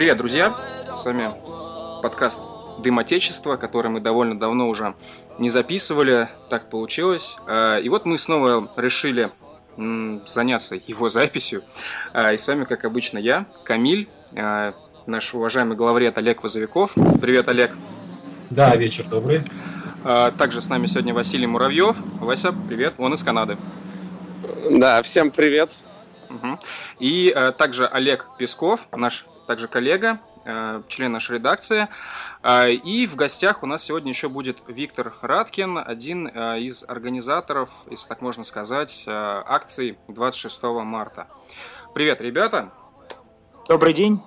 [0.00, 0.56] Привет, друзья!
[0.96, 1.30] С вами
[2.02, 2.40] подкаст
[2.82, 4.94] «Дым Отечества», который мы довольно давно уже
[5.38, 7.36] не записывали, так получилось.
[7.46, 9.30] А, И вот мы снова решили
[9.76, 11.64] заняться его записью.
[12.14, 14.72] А, И с вами, как обычно, я, Камиль, а,
[15.04, 16.92] наш уважаемый главред Олег Возовиков.
[17.20, 17.70] Привет, Олег!
[18.48, 19.42] Да, вечер добрый.
[20.02, 21.98] Также с нами сегодня Василий Муравьев.
[22.20, 23.58] Вася, привет, он из Канады.
[24.70, 25.84] Да, всем привет.
[26.30, 26.58] Мгм.
[27.00, 31.88] И э, также Олег Песков, наш также коллега, э, член нашей редакции.
[32.40, 37.68] Э, и в гостях у нас сегодня еще будет Виктор Радкин, один э, из организаторов,
[37.90, 41.26] если так можно сказать, акций 26 марта.
[41.94, 42.70] Привет, ребята!
[43.68, 44.22] Добрый день.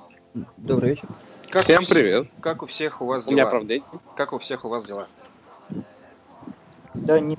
[0.58, 1.08] Добрый вечер.
[1.50, 2.28] Как всем у привет.
[2.42, 3.50] Как у всех у вас У меня, дела?
[3.50, 3.84] правда, день.
[4.18, 5.08] Как у всех у вас дела?
[6.94, 7.38] Да, не...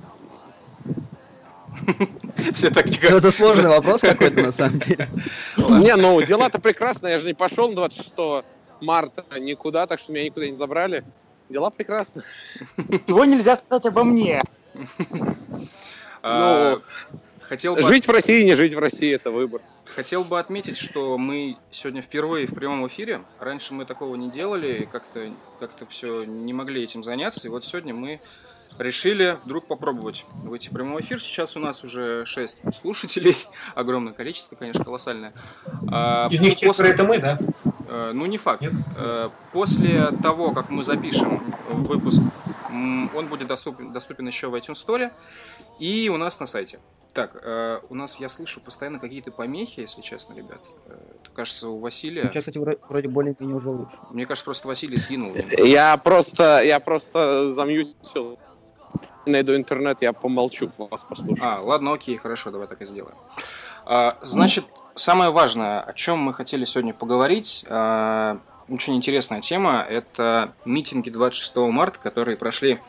[2.53, 3.17] Все так Ну, тихо.
[3.17, 5.09] Это сложный вопрос какой-то, на самом деле.
[5.57, 7.09] Не, ну дела-то прекрасно.
[7.09, 8.45] Я же не пошел 26
[8.81, 11.05] марта никуда, так что меня никуда не забрали.
[11.49, 12.23] Дела прекрасны.
[13.07, 14.41] Его нельзя сказать обо мне.
[16.23, 16.81] А,
[17.49, 19.61] Хотел бы Жить в России, не жить в России это выбор.
[19.85, 23.21] Хотел бы отметить, что мы сегодня впервые в прямом эфире.
[23.39, 27.47] Раньше мы такого не делали, и как-то как все не могли этим заняться.
[27.47, 28.21] И вот сегодня мы
[28.79, 31.21] решили вдруг попробовать выйти в прямой эфир.
[31.21, 33.37] Сейчас у нас уже 6 слушателей.
[33.75, 35.33] Огромное количество, конечно, колоссальное.
[35.91, 37.39] А, Из них четверо после- это мы, да?
[37.89, 38.63] Э, Ну, не факт.
[38.63, 38.73] Нет?
[38.97, 42.21] Э, После того, как мы запишем выпуск,
[42.71, 45.13] он будет доступен, доступен еще в iTunes Store
[45.79, 46.81] и у нас на сайте.
[47.13, 50.61] Так, э, у нас, я слышу, постоянно какие-то помехи, если честно, ребят.
[51.33, 52.23] Кажется, у Василия...
[52.25, 53.97] Сейчас, кстати, вро- вроде более-менее уже лучше.
[54.11, 55.33] Мне кажется, просто Василий сгинул.
[55.59, 58.39] Я просто, я просто замьютил.
[59.27, 61.39] Найду интернет, я помолчу, вас послушаю.
[61.43, 63.17] А, ладно, окей, хорошо, давай так и сделаем.
[63.87, 68.39] А, Значит, самое важное, о чем мы хотели сегодня поговорить, а,
[68.71, 72.81] очень интересная тема, это митинги 26 марта, которые прошли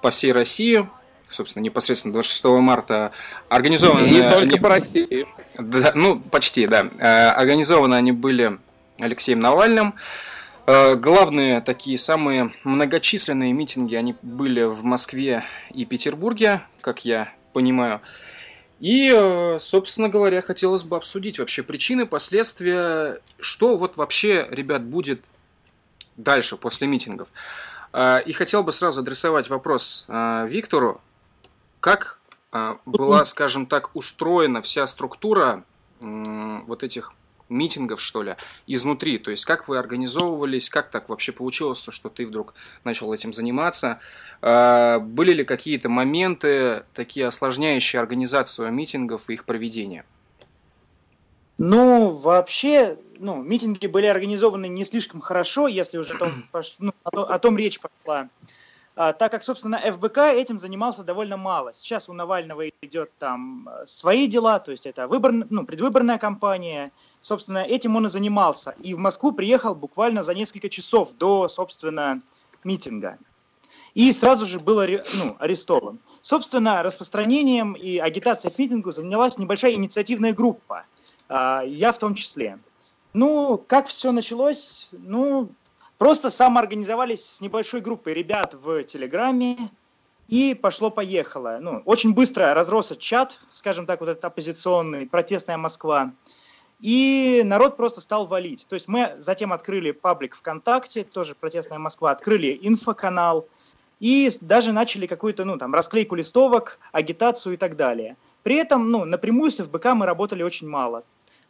[0.00, 0.88] по всей России,
[1.28, 3.12] собственно, непосредственно 26 марта
[3.48, 4.06] организованы...
[4.06, 5.26] Не только они- по России.
[5.58, 6.88] да, ну, почти, да.
[6.98, 8.58] Э, Организованы они были
[8.98, 9.94] Алексеем Навальным.
[10.72, 15.44] Э, Главные такие самые многочисленные митинги, они были в Москве
[15.74, 18.00] и Петербурге, как я понимаю.
[18.80, 25.22] И, э, собственно говоря, хотелось бы обсудить вообще причины, последствия, что вот вообще, ребят, будет
[26.16, 27.28] дальше, после митингов.
[27.92, 31.02] Э, И хотел бы сразу адресовать вопрос Виктору.
[31.80, 32.18] Как
[32.86, 35.64] была, скажем так, устроена вся структура
[36.00, 37.12] вот этих
[37.52, 38.36] митингов, что ли,
[38.66, 39.18] изнутри.
[39.18, 42.54] То есть, как вы организовывались, как так вообще получилось, то, что ты вдруг
[42.84, 44.00] начал этим заниматься.
[44.40, 50.04] А, Были ли какие-то моменты, такие осложняющие организацию митингов и их проведение?
[51.58, 56.44] Ну, вообще, ну, митинги были организованы не слишком хорошо, если уже о том,
[56.78, 58.28] ну, о том речь пошла.
[58.94, 61.72] А, так как, собственно, ФБК этим занимался довольно мало.
[61.72, 66.92] Сейчас у Навального идет там э, свои дела, то есть это выбор, ну, предвыборная кампания.
[67.22, 68.74] Собственно, этим он и занимался.
[68.80, 72.20] И в Москву приехал буквально за несколько часов до, собственно,
[72.64, 73.18] митинга.
[73.94, 74.80] И сразу же был
[75.14, 75.98] ну, арестован.
[76.20, 80.84] Собственно, распространением и агитацией к митингу занялась небольшая инициативная группа.
[81.28, 82.58] А, Я в том числе.
[83.14, 84.88] Ну, как все началось?
[84.92, 85.50] Ну,
[86.02, 89.56] просто самоорганизовались с небольшой группой ребят в Телеграме,
[90.26, 91.58] и пошло-поехало.
[91.60, 96.10] Ну, очень быстро разросся чат, скажем так, вот этот оппозиционный, протестная Москва.
[96.80, 98.66] И народ просто стал валить.
[98.68, 103.46] То есть мы затем открыли паблик ВКонтакте, тоже протестная Москва, открыли инфоканал,
[104.00, 108.16] и даже начали какую-то, ну, там, расклейку листовок, агитацию и так далее.
[108.42, 111.04] При этом, ну, напрямую с ФБК мы работали очень мало.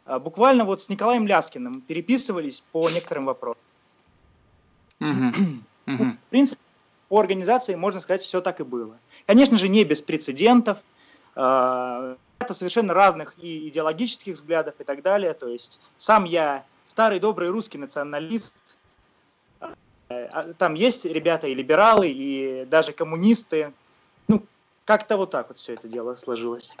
[0.05, 3.57] А, Буквально вот с Николаем Ляскиным переписывались по некоторым вопросам.
[5.85, 6.61] В принципе,
[7.09, 8.97] по организации, можно сказать, все так и было.
[9.27, 10.79] Конечно же, не без прецедентов.
[11.35, 15.33] а, Это совершенно разных и идеологических взглядов и так далее.
[15.33, 18.55] То есть сам я старый добрый русский националист.
[20.09, 23.73] А, Там есть ребята и либералы, и даже коммунисты.
[24.27, 24.43] Ну,
[24.85, 26.75] как-то вот так вот все это дело сложилось.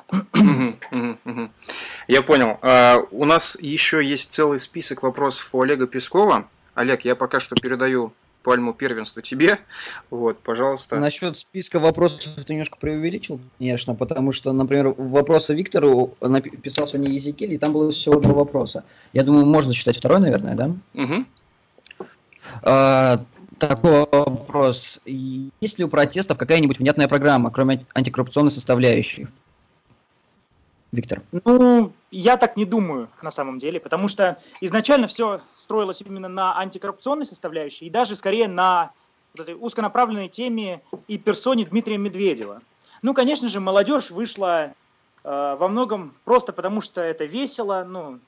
[2.07, 2.57] Я понял.
[2.61, 6.47] А, У нас еще есть целый список вопросов у Олега Пескова.
[6.75, 9.59] Олег, я пока что передаю пальму первенства тебе.
[10.09, 10.99] Вот, пожалуйста.
[10.99, 17.11] Насчет списка вопросов ты немножко преувеличил, конечно, потому что, например, вопросы Виктору напи- писал сегодня
[17.11, 18.83] Езекиль, и там было всего два вопроса.
[19.13, 20.71] Я думаю, можно считать второй, наверное, да?
[20.93, 21.27] Мгм.
[22.63, 23.25] А,
[23.59, 24.99] Такой вопрос.
[25.05, 29.27] Есть ли у протестов какая-нибудь внятная программа, кроме антикоррупционной составляющей?
[30.93, 31.23] Виктор.
[31.31, 36.55] Ну, я так не думаю на самом деле, потому что изначально все строилось именно на
[36.59, 38.91] антикоррупционной составляющей и даже скорее на
[39.35, 42.61] вот этой узконаправленной теме и персоне Дмитрия Медведева.
[43.01, 44.65] Ну, конечно же, молодежь вышла
[45.23, 47.83] э, во многом просто потому, что это весело.
[47.89, 48.19] Ну,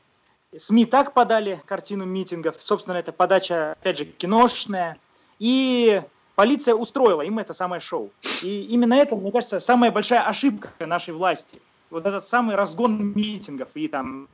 [0.57, 2.55] СМИ так подали картину митингов.
[2.57, 4.97] Собственно, это подача, опять же, киношная.
[5.37, 6.01] И
[6.33, 8.09] полиция устроила им это самое шоу.
[8.41, 11.61] И именно это, мне кажется, самая большая ошибка нашей власти–
[11.95, 14.27] вот этот самый разгон митингов и там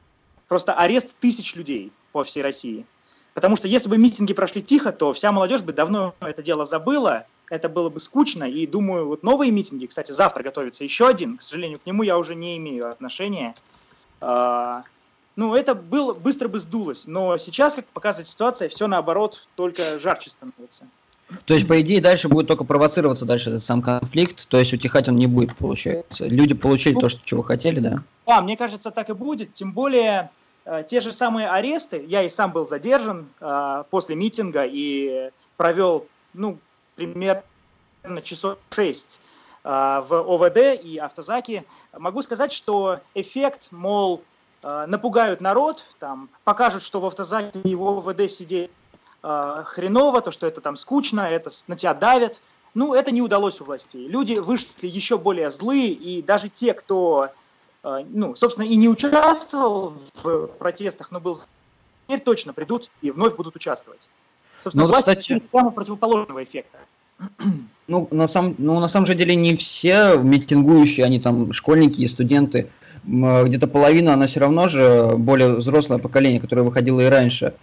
[0.48, 2.88] просто арест тысяч людей по всей России.
[3.36, 7.28] Потому что если бы митинги прошли тихо, то вся молодежь бы давно это дело забыла,
[7.52, 11.44] это было бы скучно, и думаю, вот новые митинги, кстати, завтра готовится еще один, к
[11.44, 13.54] сожалению, к нему я уже не имею отношения.
[14.22, 14.84] А,
[15.36, 20.32] ну, это было, быстро бы сдулось, но сейчас, как показывает ситуация, все наоборот, только жарче
[20.32, 20.88] становится.
[21.46, 25.08] То есть, по идее, дальше будет только провоцироваться дальше этот сам конфликт, то есть утихать
[25.08, 26.26] он не будет, получается.
[26.26, 28.04] Люди получили то, что чего хотели, да?
[28.26, 29.54] Да, мне кажется, так и будет.
[29.54, 30.30] Тем более,
[30.66, 36.08] э, те же самые аресты, я и сам был задержан э, после митинга и провел,
[36.34, 36.58] ну,
[36.96, 37.44] примерно
[38.24, 39.22] часов шесть
[39.64, 41.64] э, в ОВД и автозаке.
[41.98, 44.22] Могу сказать, что эффект, мол,
[44.64, 48.72] э, напугают народ, там, покажут, что в автозаке и в ОВД сидеть
[49.24, 52.42] э, хреново, то, что это там скучно, это на тебя давят.
[52.74, 54.08] Ну, это не удалось у властей.
[54.08, 57.30] Люди вышли еще более злые, и даже те, кто,
[57.84, 61.38] э, ну, собственно, и не участвовал в протестах, но был
[62.08, 64.10] теперь точно придут и вновь будут участвовать.
[64.64, 65.40] Собственно, ну, власть кстати...
[65.52, 66.78] прямо противоположного эффекта.
[67.88, 72.08] Ну, на самом, ну, на самом же деле не все митингующие, они там школьники и
[72.08, 72.70] студенты.
[73.04, 77.54] Где-то половина, она все равно же более взрослое поколение, которое выходило и раньше.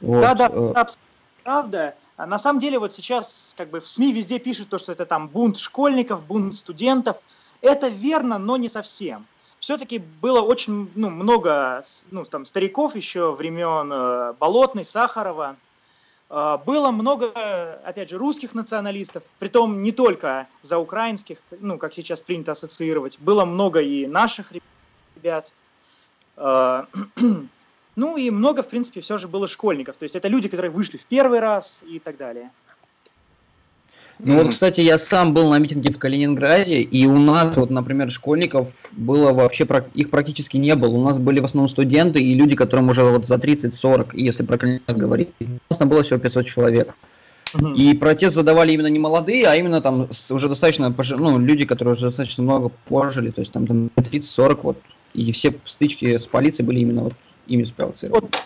[0.00, 0.20] Вот.
[0.20, 1.10] Да, да, абсолютно
[1.42, 1.94] правда.
[2.16, 5.06] А на самом деле вот сейчас как бы в СМИ везде пишут то, что это
[5.06, 7.16] там бунт школьников, бунт студентов.
[7.60, 9.26] Это верно, но не совсем.
[9.58, 15.56] Все-таки было очень ну, много ну, там, стариков еще времен э, Болотной, Сахарова.
[16.30, 17.30] Э, было много,
[17.84, 23.18] опять же, русских националистов, притом не только за украинских, ну, как сейчас принято ассоциировать.
[23.20, 24.52] Было много и наших
[25.16, 25.52] ребят.
[26.36, 26.84] Э,
[27.96, 29.96] Ну и много, в принципе, все же было школьников.
[29.96, 32.50] То есть это люди, которые вышли в первый раз и так далее.
[34.22, 38.10] Ну вот, кстати, я сам был на митинге в Калининграде, и у нас, вот, например,
[38.10, 40.90] школьников было вообще, их практически не было.
[40.90, 44.58] У нас были в основном студенты и люди, которым уже вот за 30-40, если про
[44.58, 45.28] Калининград говорить.
[45.40, 46.94] У нас там было всего 500 человек.
[47.74, 52.02] И протест задавали именно не молодые, а именно там уже достаточно, ну, люди, которые уже
[52.02, 54.78] достаточно много пожили, то есть там, там 30-40 вот.
[55.14, 57.14] И все стычки с полицией были именно вот
[57.50, 58.28] ими спровоцировано.
[58.32, 58.40] Вот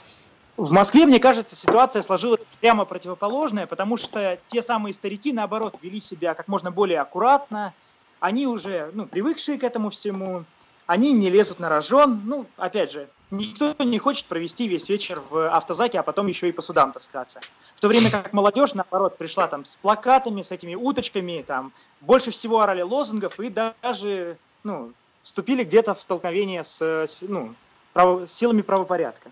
[0.57, 6.01] в Москве, мне кажется, ситуация сложилась прямо противоположная, потому что те самые старики, наоборот, вели
[6.01, 7.75] себя как можно более аккуратно,
[8.21, 10.45] они уже, ну, привыкшие к этому всему,
[10.87, 15.49] они не лезут на рожон, ну, опять же, никто не хочет провести весь вечер в
[15.51, 17.41] автозаке, а потом еще и по судам таскаться.
[17.75, 22.31] В то время как молодежь, наоборот, пришла там с плакатами, с этими уточками, там, больше
[22.31, 24.93] всего орали лозунгов и даже, ну,
[25.25, 27.55] вступили где-то в столкновение с, ну,
[27.95, 29.31] право, силами правопорядка.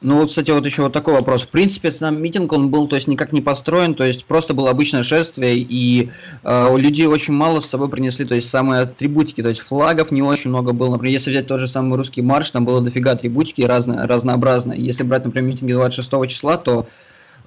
[0.00, 1.42] Ну вот, кстати, вот еще вот такой вопрос.
[1.42, 4.70] В принципе, сам митинг, он был, то есть, никак не построен, то есть, просто было
[4.70, 6.12] обычное шествие, и
[6.44, 10.22] э, людей очень мало с собой принесли, то есть, самые атрибутики, то есть, флагов не
[10.22, 10.92] очень много было.
[10.92, 14.80] Например, если взять тот же самый русский марш, там было дофига атрибутики разно, разнообразные.
[14.80, 16.86] Если брать, например, митинги 26 числа, то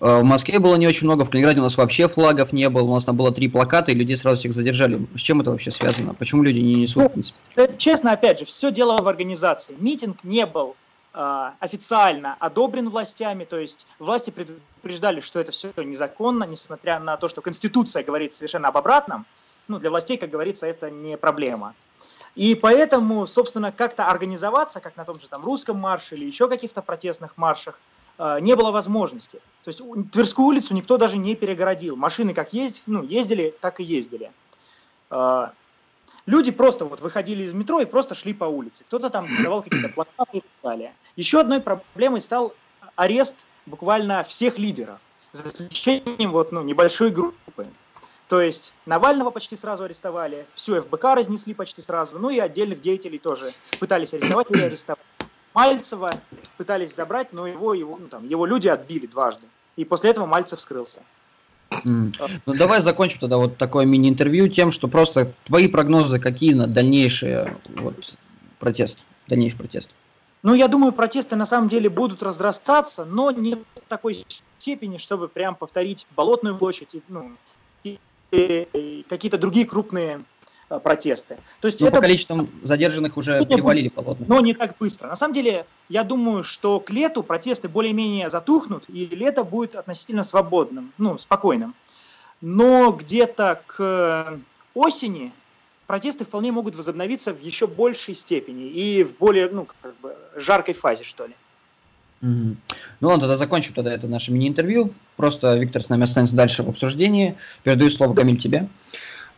[0.01, 2.95] в Москве было не очень много, в Калининграде у нас вообще флагов не было, у
[2.95, 5.07] нас там было три плаката, и людей сразу всех задержали.
[5.15, 6.15] С чем это вообще связано?
[6.15, 7.37] Почему люди не несут, в принципе?
[7.77, 9.75] Честно, опять же, все дело в организации.
[9.77, 10.75] Митинг не был
[11.13, 17.29] а, официально одобрен властями, то есть власти предупреждали, что это все незаконно, несмотря на то,
[17.29, 19.27] что Конституция говорит совершенно об обратном.
[19.67, 21.75] Ну, для властей, как говорится, это не проблема.
[22.35, 26.81] И поэтому, собственно, как-то организоваться, как на том же там русском марше или еще каких-то
[26.81, 27.77] протестных маршах,
[28.17, 29.39] не было возможности.
[29.63, 31.95] То есть Тверскую улицу никто даже не перегородил.
[31.95, 34.31] Машины как ездили, ну, ездили, так и ездили.
[35.09, 35.53] А,
[36.25, 38.83] Люди просто вот выходили из метро и просто шли по улице.
[38.85, 40.93] Кто-то там доставал какие-то плакаты и так далее.
[41.15, 42.53] Еще одной проблемой стал
[42.95, 44.99] арест буквально всех лидеров,
[45.31, 47.67] за исключением вот, ну, небольшой группы.
[48.27, 53.19] То есть Навального почти сразу арестовали, всю ФБК разнесли почти сразу, ну и отдельных деятелей
[53.19, 55.03] тоже пытались арестовать или арестовать.
[55.53, 56.19] Мальцева
[56.57, 59.45] пытались забрать, но его, его, ну, там, его люди отбили дважды.
[59.75, 61.01] И после этого Мальцев скрылся.
[61.85, 62.11] Ну
[62.45, 68.17] давай закончим тогда вот такое мини-интервью тем, что просто твои прогнозы какие на дальнейшие вот
[68.59, 69.89] протест, дальнейший протест.
[70.43, 74.25] Ну, я думаю, протесты на самом деле будут разрастаться, но не в такой
[74.57, 77.31] степени, чтобы прям повторить Болотную площадь, и, ну,
[77.83, 77.99] и,
[78.31, 80.21] и какие-то другие крупные
[80.79, 81.37] протесты.
[81.59, 84.25] То есть Но это по количеством задержанных уже Это перевалили полотна.
[84.27, 85.07] но не так быстро.
[85.07, 90.23] На самом деле, я думаю, что к лету протесты более-менее затухнут, и лето будет относительно
[90.23, 91.75] свободным, ну, спокойным.
[92.41, 94.39] Но где-то к
[94.73, 95.31] осени
[95.87, 100.73] протесты вполне могут возобновиться в еще большей степени и в более, ну, как бы, жаркой
[100.73, 101.33] фазе, что ли.
[102.21, 102.55] Ну
[103.01, 104.93] ладно, тогда закончим тогда это наше мини-интервью.
[105.17, 107.35] Просто Виктор с нами останется дальше в обсуждении.
[107.63, 108.69] Передаю слово, Камиль, тебе.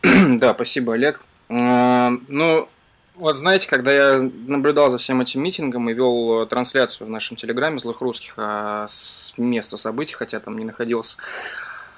[0.38, 1.20] Да, спасибо, Олег.
[1.48, 2.68] А, Ну,
[3.14, 7.36] вот знаете, когда я наблюдал за всем этим митингом и вел э, трансляцию в нашем
[7.36, 11.18] телеграме «Злых русских» а, с места событий, хотя там не находился,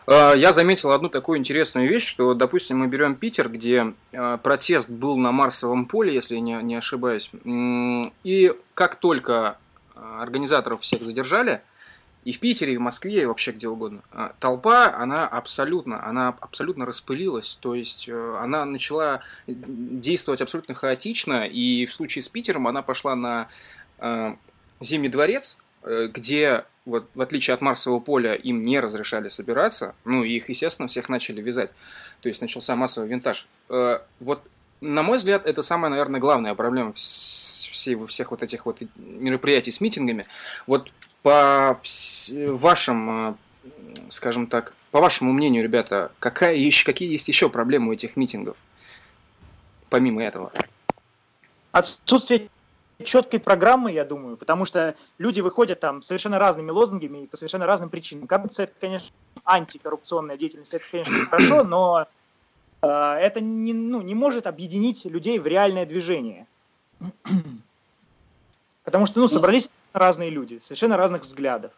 [0.07, 4.91] а, я заметил одну такую интересную вещь, что, допустим, мы берем Питер, где а, протест
[4.91, 9.57] был на Марсовом поле, если не, не ошибаюсь, и как только
[10.21, 11.63] организаторов всех задержали,
[12.27, 14.03] и в Питере, и в Москве, и вообще где угодно.
[14.11, 21.47] А, Толпа, она абсолютно, она абсолютно распылилась, то есть э, она начала действовать абсолютно хаотично,
[21.47, 23.47] и в случае с Питером она пошла на
[24.01, 24.35] э,
[24.81, 30.25] Зимний дворец, э, где, вот, в отличие от Марсового поля, им не разрешали собираться, ну,
[30.25, 31.71] их, естественно, всех начали вязать,
[32.23, 33.47] то есть начался массовый винтаж.
[33.69, 34.43] Э, Вот,
[34.81, 36.93] на мой взгляд, это самая, наверное, главная проблема
[37.77, 40.27] всей, всех вот этих вот мероприятий с митингами.
[40.67, 40.93] Вот
[41.23, 41.81] по
[42.35, 43.35] вашим, э,
[44.09, 48.57] скажем так, по вашему мнению, ребята, какая еще, какие есть еще проблемы у этих митингов?
[49.91, 50.53] Помимо этого.
[51.73, 52.49] Отсутствие
[53.05, 57.67] четкой программы, я думаю, потому что люди выходят там совершенно разными лозунгами и по совершенно
[57.67, 58.27] разным причинам.
[58.27, 59.09] Коррупция, это, конечно,
[59.45, 62.07] антикоррупционная деятельность, это, конечно, хорошо, но
[62.83, 66.47] э, это не, ну, не может объединить людей в реальное движение.
[68.87, 71.73] Потому что, ну, собрались разные люди, совершенно разных взглядов.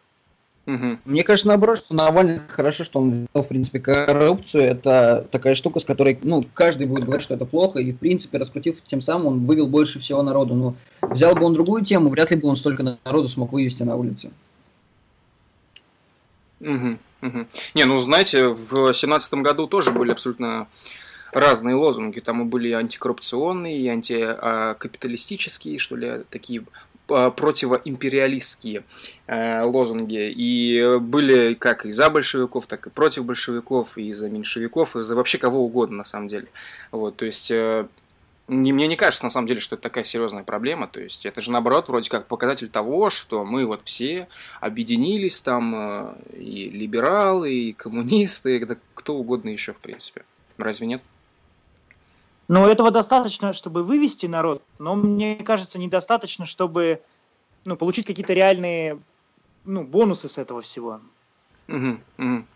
[0.65, 4.63] Мне кажется, наоборот, что Навальный хорошо, что он взял, в принципе, коррупцию.
[4.63, 8.37] Это такая штука, с которой, ну, каждый будет говорить, что это плохо, и, в принципе,
[8.37, 10.53] раскрутив тем самым, он вывел больше всего народу.
[10.53, 13.95] Но взял бы он другую тему, вряд ли бы он столько народу смог вывести на
[13.95, 14.29] улицы.
[16.59, 17.47] Мгм, мгм.
[17.73, 20.67] Не, ну знаете, в семнадцатом году тоже были абсолютно
[21.31, 22.19] разные лозунги.
[22.19, 26.63] Там и были антикоррупционные, антикапиталистические, что ли, такие
[27.09, 28.83] противоимпериалистские
[29.27, 30.31] э, лозунги.
[30.31, 35.15] И были как и за большевиков, так и против большевиков, и за меньшевиков, и за
[35.15, 36.47] вообще кого угодно, на самом деле.
[36.91, 37.51] Вот, то есть...
[37.51, 37.85] э,
[38.51, 40.87] не, мне не кажется, на самом деле, что это такая серьезная проблема.
[40.87, 44.27] То есть, это же, наоборот, вроде как показатель того, что мы вот все
[44.59, 50.23] объединились там, э, и либералы, и коммунисты, да кто угодно еще, в принципе.
[50.57, 51.03] Разве нет?
[52.49, 56.99] Но этого достаточно, чтобы вывести народ, но мне кажется, недостаточно, чтобы
[57.63, 58.99] ну, получить какие-то реальные
[59.65, 60.99] ну, бонусы с этого всего.
[61.67, 62.47] Мгм, мгм.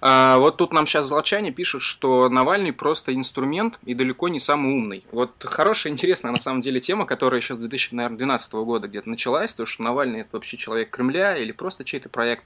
[0.00, 4.72] А, вот тут нам сейчас Золочане пишут, что Навальный просто инструмент и далеко не самый
[4.72, 5.04] умный.
[5.12, 9.64] Вот хорошая, интересная на самом деле тема, которая еще с 2012 года где-то началась, то
[9.66, 12.42] что Навальный это вообще человек Кремля или просто чей-то проект.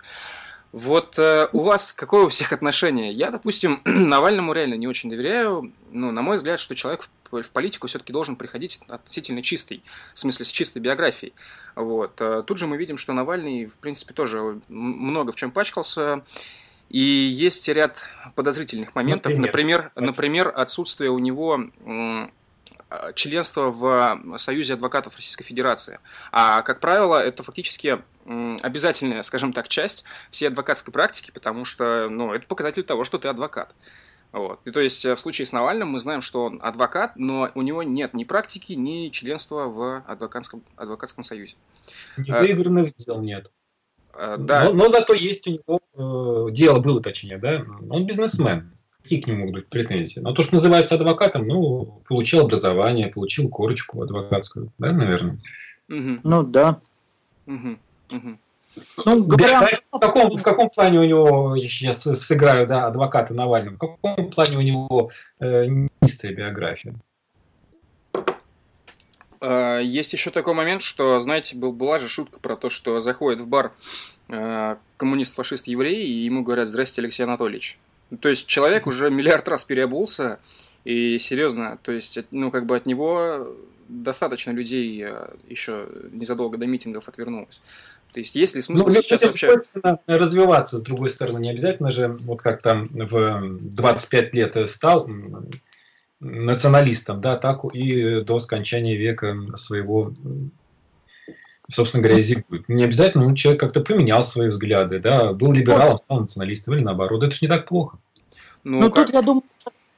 [0.73, 3.13] Вот э, у вас какое у всех отношение?
[3.13, 5.71] Я, допустим, Навальному реально не очень доверяю.
[5.91, 9.83] Ну, на мой взгляд, что человек в, в политику все-таки должен приходить относительно чистый,
[10.15, 11.35] в смысле с чистой биографией.
[11.77, 12.19] Вот.
[12.21, 16.25] Э, Тут же мы видим, что Навальный, в принципе, тоже много в чем пачкался.
[16.89, 17.99] И есть ряд
[18.35, 19.33] подозрительных моментов.
[19.37, 19.93] Например?
[19.95, 21.69] Например, например отсутствие у него
[22.93, 25.99] м, а, членства в Союзе адвокатов Российской Федерации.
[26.31, 32.33] А, как правило, это фактически обязательная, скажем так, часть всей адвокатской практики, потому что ну,
[32.33, 33.75] это показатель того, что ты адвокат.
[34.33, 34.61] Вот.
[34.65, 37.63] И то есть э, в случае с Навальным мы знаем, что он адвокат, но у
[37.63, 41.55] него нет ни практики, ни членства в адвокатском, адвокатском союзе.
[42.17, 43.53] Невыигранных дел нет.
[44.15, 47.63] Э, Да, Но, но зато есть у него э, дело было, точнее, да.
[47.91, 48.73] Он бизнесмен.
[49.03, 50.21] Какие к нему будут претензии?
[50.21, 55.39] Но то, что называется адвокатом, ну, получил образование, получил корочку адвокатскую, да, наверное.
[55.89, 56.81] Мгм, Ну да.
[57.47, 57.79] мгм,
[58.11, 58.39] мгм.
[59.05, 59.69] Ну, говоря...
[59.93, 64.57] В, каком, в каком плане у него, я сыграю, да, адвоката Навального, в каком плане
[64.57, 65.67] у него э,
[66.01, 66.95] низкая биография?
[69.41, 73.41] Э, Есть еще такой момент, что, знаете, был, была же шутка про то, что заходит
[73.41, 73.73] в бар
[74.29, 77.79] э, коммунист-фашист-еврей, и ему говорят «Здрасте, Алексей Анатольевич».
[78.21, 80.39] То есть человек уже миллиард раз переобулся,
[80.85, 83.55] и серьезно, то есть, от- ну, как бы от него
[83.89, 87.61] достаточно людей э, еще незадолго до митингов отвернулось.
[88.13, 89.57] То есть, есть ли смысл Ну, сейчас вообще...
[90.07, 95.49] развиваться, с другой стороны, не обязательно же, вот как там в 25 лет стал м,
[96.21, 100.13] националистом, да, так и до скончания века своего
[101.73, 102.69] собственно говоря, и зигует.
[102.69, 107.23] Не обязательно ну, человек как-то поменял свои взгляды, да, был либералом, стал националистом или наоборот.
[107.23, 107.99] Это же не так плохо.
[108.65, 109.45] Ну, ну тут, я думаю,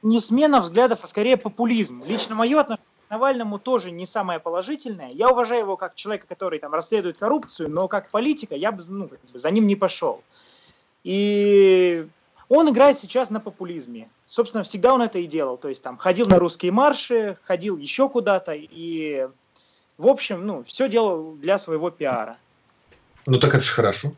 [0.01, 2.03] не смена взглядов, а скорее популизм.
[2.05, 5.11] Лично мое отношение к Навальному тоже не самое положительное.
[5.11, 9.07] Я уважаю его как человека, который там расследует коррупцию, но как политика я бы, ну,
[9.07, 10.23] как бы за ним не пошел.
[11.03, 12.07] И
[12.49, 14.09] он играет сейчас на популизме.
[14.27, 15.57] Собственно, всегда он это и делал.
[15.57, 19.27] То есть там ходил на русские марши, ходил еще куда-то и,
[19.97, 22.37] в общем, ну, все делал для своего пиара.
[23.25, 24.13] Ну так это же хорошо.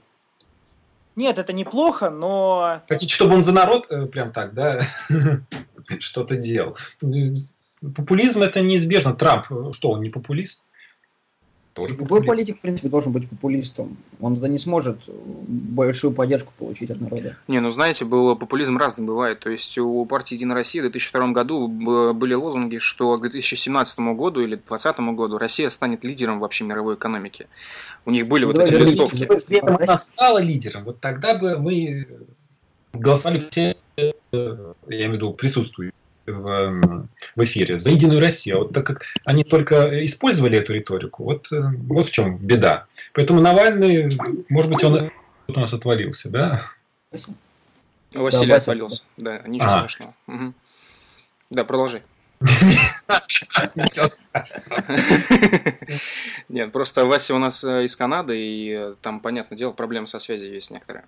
[1.15, 2.81] Нет, это неплохо, но...
[2.87, 4.81] Хотите, чтобы он за народ э, прям так, да,
[5.99, 6.77] что-то делал?
[7.95, 9.15] Популизм это неизбежно.
[9.15, 10.66] Трамп, э, что, он не популист?
[11.77, 12.27] Тоже Любой популист.
[12.27, 13.97] политик, в принципе, должен быть популистом.
[14.19, 17.37] Он тогда не сможет большую поддержку получить от народа.
[17.47, 19.39] Не, ну знаете, был популизм разный бывает.
[19.39, 24.41] То есть у партии «Единая Россия» в 2002 году были лозунги, что к 2017 году
[24.41, 27.45] или 2020 году Россия станет лидером вообще мировой экономики.
[28.05, 29.27] У них были ну, вот эти листовки.
[29.31, 32.07] Если бы она стала лидером, вот тогда бы мы
[32.91, 35.93] голосовали все, э, я имею в виду присутствующие
[36.27, 38.59] в, в эфире за Единую Россию.
[38.59, 42.85] Вот так как они только использовали эту риторику, вот, э, вот в чем беда.
[43.13, 44.09] Поэтому Навальный,
[44.49, 45.11] может быть, он
[45.47, 46.61] у нас отвалился, да?
[48.13, 49.03] Василий да, отвалился.
[49.17, 49.77] Да, ничего а.
[49.77, 50.11] страшного.
[50.27, 50.53] Угу.
[51.49, 52.03] Да, продолжи.
[56.49, 60.19] Нет, просто Вася у нас э, из Канады, и э, там, понятное дело, проблемы со
[60.19, 61.05] связью есть некоторые.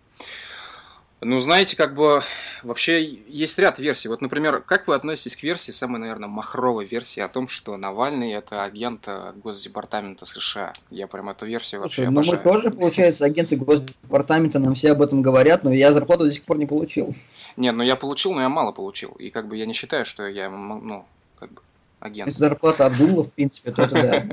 [1.22, 2.24] Ну, знаете, как бы
[2.64, 4.08] вообще есть ряд версий.
[4.08, 8.32] Вот, например, как вы относитесь к версии, самой, наверное, махровой версии о том, что Навальный
[8.32, 9.10] это агент
[9.44, 10.72] Госдепартамента США?
[10.90, 12.42] Я прям эту версию вообще Слушай, обожаю.
[12.42, 16.32] Ну, мы тоже, получается, агенты Госдепартамента, нам все об этом говорят, но я зарплату до
[16.32, 17.14] сих пор не получил.
[17.58, 19.12] Нет, ну я получил, но я мало получил.
[19.20, 21.05] И как бы я не считаю, что я, ну,
[21.38, 21.62] как бы
[22.00, 22.34] агент.
[22.34, 24.25] Зарплата от Дула, в принципе, тоже, да,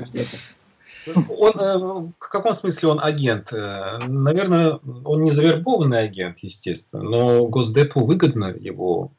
[1.15, 1.77] Он, э,
[2.19, 3.53] в каком смысле он агент?
[3.53, 9.11] Э, наверное, он не завербованный агент, естественно, но Госдепу выгодно его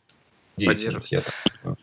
[0.56, 1.14] деятельность.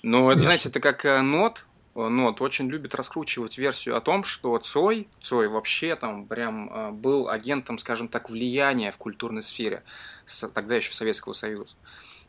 [0.03, 1.65] Ну, это, знаете, это как э, НОТ,
[1.95, 7.77] НОТ очень любит раскручивать версию о том, что Цой, Цой вообще там прям был агентом,
[7.77, 9.83] скажем так, влияния в культурной сфере,
[10.25, 11.75] с, тогда еще Советского Союза.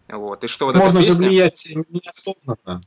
[0.09, 0.45] Вот.
[0.45, 2.81] И что вот Можно же влиять неосознанно.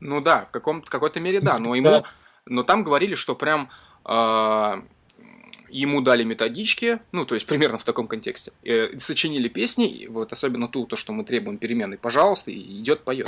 [0.00, 2.04] Ну да, в каком-то какой-то мере да, но ему,
[2.46, 3.70] но там говорили, что прям
[4.04, 10.68] ему дали методички, ну, то есть примерно в таком контексте, э, сочинили песни, вот особенно
[10.68, 13.26] ту, то, что мы требуем перемены, пожалуйста, и идет, поет.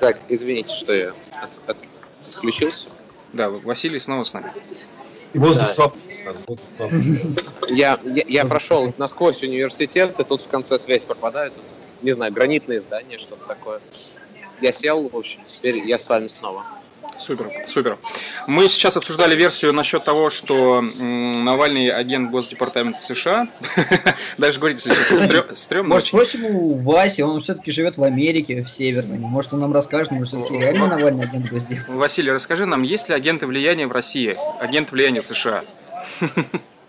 [0.00, 1.76] Так, извините, что я от, от,
[2.28, 2.88] отключился.
[3.32, 4.52] Да, Василий снова с нами.
[5.34, 5.92] Воздух
[6.78, 6.88] да.
[7.68, 11.54] Я, я, я прошел насквозь университет, и тут в конце связь пропадает.
[11.54, 11.64] Тут,
[12.02, 13.80] не знаю, гранитные здания, что-то такое.
[14.60, 16.64] Я сел, в общем, теперь я с вами снова.
[17.16, 17.98] Супер, супер.
[18.46, 23.48] Мы сейчас обсуждали версию насчет того, что Навальный агент Госдепартамента США.
[24.38, 29.18] Дальше говорить, если стрёмно Может, спросим у Васи, он все-таки живет в Америке, в Северной.
[29.18, 31.88] Может, он нам расскажет, может, все-таки реально Навальный агент Госдеп.
[31.88, 34.34] Василий, расскажи нам, есть ли агенты влияния в России?
[34.60, 35.62] Агент влияния США?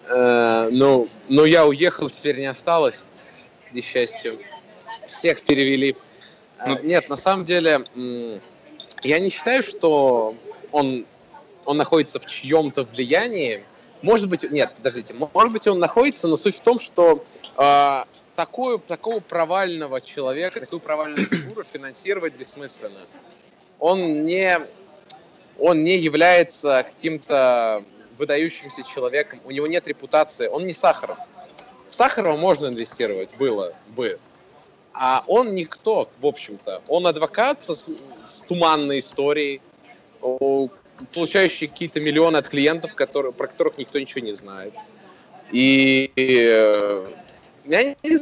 [0.08, 3.06] Э, ну, ну, я уехал, теперь не осталось,
[3.70, 4.40] к несчастью.
[5.08, 5.96] Всех перевели.
[6.66, 7.86] Ну, Нет, на самом деле
[9.06, 10.36] я не считаю, что
[10.72, 11.06] он,
[11.66, 13.64] он находится в чьем-то влиянии.
[14.02, 17.24] Может быть, нет, подождите, может быть, он находится, но суть в том, что
[17.58, 18.04] э,
[18.36, 23.00] такую, такого провального человека, такую провальную фигуру финансировать бессмысленно.
[23.80, 24.60] Он не,
[25.60, 27.84] он не является каким-то
[28.18, 31.18] выдающимся человеком, у него нет репутации, он не Сахаров.
[31.90, 34.20] В Сахарова можно инвестировать, было бы,
[34.98, 36.82] а он никто, в общем-то.
[36.88, 39.62] Он адвокат со, с туманной историей,
[41.14, 44.74] получающий какие-то миллионы от клиентов, которые, про которых никто ничего не знает.
[45.52, 47.06] И э,
[47.66, 48.18] я не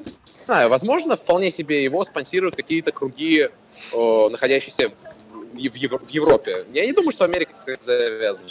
[0.45, 3.49] знаю, возможно, вполне себе его спонсируют какие-то круги,
[3.93, 4.93] э, находящиеся в,
[5.53, 6.65] в, в Европе.
[6.73, 8.49] Я не думаю, что Америка завязана.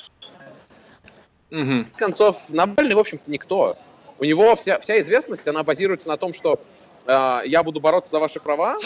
[1.51, 1.61] Угу.
[1.61, 3.77] В конце концов, Навальный, в общем-то, никто.
[4.19, 6.61] У него вся, вся известность, она базируется на том, что
[7.07, 8.79] я буду бороться за ваши права,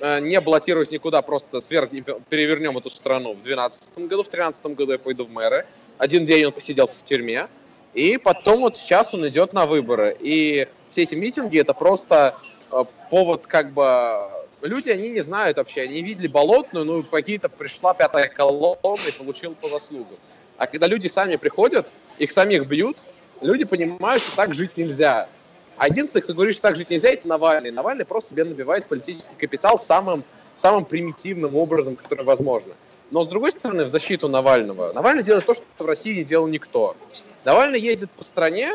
[0.00, 1.90] а, не баллотируюсь никуда, просто сверх
[2.28, 3.32] перевернем эту страну.
[3.32, 5.66] В 2012 году, в 2013 году я пойду в мэры.
[5.98, 7.48] Один день он посидел в тюрьме,
[7.94, 10.16] и потом вот сейчас он идет на выборы.
[10.20, 12.34] И все эти митинги это просто
[12.70, 14.30] а, повод как бы...
[14.62, 19.54] Люди, они не знают вообще, они видели болотную, ну, какие-то пришла пятая колонна и получил
[19.54, 20.16] по заслугам.
[20.56, 22.98] А когда люди сами приходят, их самих бьют,
[23.42, 25.28] люди понимают, что так жить нельзя.
[25.76, 27.70] А единственный, кто говорит, что так жить нельзя, это Навальный.
[27.70, 30.24] Навальный просто себе набивает политический капитал самым,
[30.56, 32.74] самым примитивным образом, который возможно.
[33.10, 36.46] Но, с другой стороны, в защиту Навального, Навальный делает то, что в России не делал
[36.46, 36.96] никто.
[37.44, 38.72] Навальный ездит по стране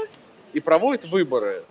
[0.54, 1.64] и проводит выборы.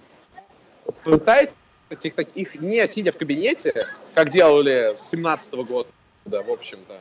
[1.05, 1.55] Пытается
[1.91, 5.89] их, их не сидя в кабинете, как делали с 17 года,
[6.25, 7.01] в общем-то.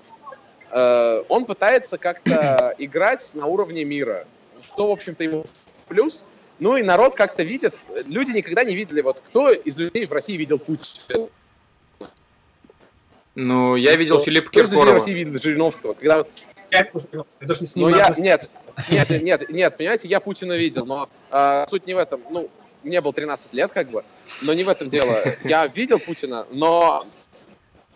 [0.72, 4.28] Э, он пытается как-то играть на уровне мира,
[4.62, 5.46] что, в общем-то, ему
[5.88, 6.26] плюс.
[6.60, 7.76] Ну и народ как-то видит,
[8.08, 11.30] люди никогда не видели, вот кто из людей в России видел Путина?
[13.36, 14.93] Ну, я видел Филиппа Кто из людей в Киркорова.
[14.93, 15.93] России видел Жириновского?
[15.93, 16.26] Когда
[16.72, 16.88] Я
[17.39, 18.52] даже не с ним Ну, я, надо- нет,
[18.89, 22.22] нет, нет, нет, понимаете, я Путина видел, но а, суть не в этом.
[22.32, 22.50] Ну,
[22.84, 24.04] мне было 13 лет, как бы,
[24.41, 25.22] но не в этом дело.
[25.43, 27.04] Я видел Путина, но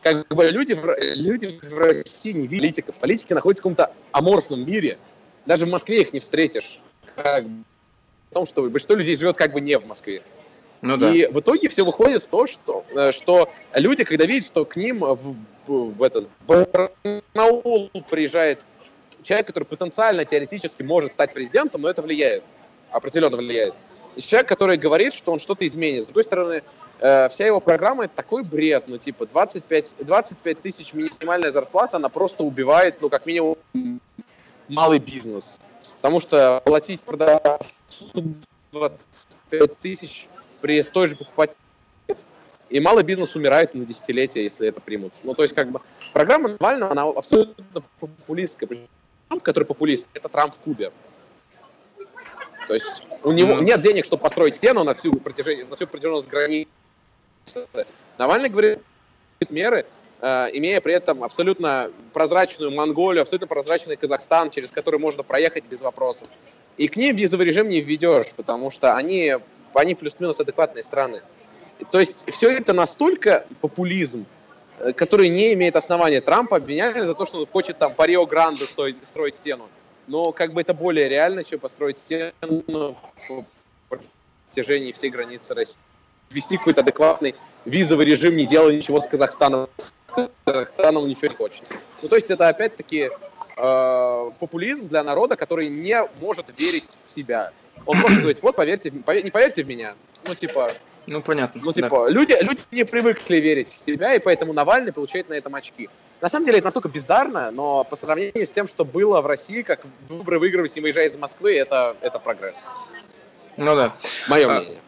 [0.03, 2.95] как бы люди в, люди в России не видят политиков.
[2.95, 4.99] Политики находятся в каком-то аморфном мире.
[5.45, 6.79] Даже в Москве их не встретишь.
[7.15, 7.63] Как бы,
[8.33, 10.21] том, что большинство людей живет как бы не в Москве.
[10.81, 11.11] Ну да.
[11.13, 14.75] И в итоге все выходит в то, что, э, что люди, когда видят, что к
[14.75, 15.35] ним в,
[15.67, 18.65] в- в этот Барнаул приезжает
[19.23, 22.43] человек, который потенциально, теоретически может стать президентом, но это влияет,
[22.89, 23.75] определенно влияет.
[24.15, 26.03] И человек, который говорит, что он что-то изменит.
[26.03, 26.63] С другой стороны,
[26.99, 32.09] э, вся его программа это такой бред, ну типа 25, 25 тысяч минимальная зарплата, она
[32.09, 33.57] просто убивает, ну как минимум,
[34.67, 35.61] малый бизнес.
[36.01, 38.35] Потому что платить продавцу
[38.71, 40.27] 25 тысяч
[40.59, 41.57] при той же покупателе
[42.71, 45.13] и малый бизнес умирает на десятилетия, если это примут.
[45.23, 45.81] Ну, то есть, как бы,
[46.13, 48.67] программа Навального, она абсолютно популистская.
[49.27, 50.91] Трамп, который популист, это Трамп в Кубе.
[52.67, 56.29] То есть, у него нет денег, чтобы построить стену на всю протяжении, на всю протяженность
[56.29, 56.67] границы.
[58.17, 58.79] Навальный говорит
[59.49, 59.85] меры,
[60.21, 66.27] имея при этом абсолютно прозрачную Монголию, абсолютно прозрачный Казахстан, через который можно проехать без вопросов.
[66.77, 69.35] И к ним визовый режим не введешь, потому что они,
[69.73, 71.21] они плюс-минус адекватные страны.
[71.89, 74.25] То есть все это настолько популизм,
[74.79, 76.21] э, который не имеет основания.
[76.21, 79.69] Трампа обвиняли за то, что он хочет там по Рио-Гранде строить, строить стену.
[80.07, 82.95] Но как бы это более реально, чем построить стену
[83.27, 83.45] по
[83.89, 85.79] протяжении всей границы России.
[86.29, 89.69] Ввести какой-то адекватный визовый режим, не делая ничего с Казахстаном.
[90.45, 91.63] Казахстаном ничего не хочет.
[92.01, 93.09] Ну, то есть это опять-таки
[93.57, 97.51] э, популизм для народа, который не может верить в себя.
[97.85, 99.95] Он может говорить, вот, поверьте, в- пове- не поверьте в меня.
[100.27, 100.71] Ну, типа,
[101.07, 101.61] Ну, понятно.
[101.63, 101.81] ну, да.
[101.81, 105.89] типа, люди, люди не привыкли верить в себя, и поэтому Навальный получает на этом очки.
[106.21, 109.63] На самом деле это настолько бездарно, но по сравнению с тем, что было в России,
[109.63, 112.67] как выборы выигрывать, не выезжая из Москвы, это, это прогресс.
[113.57, 113.93] Ну да.
[114.27, 114.81] Мое А, мнение.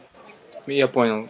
[0.67, 1.27] Я понял.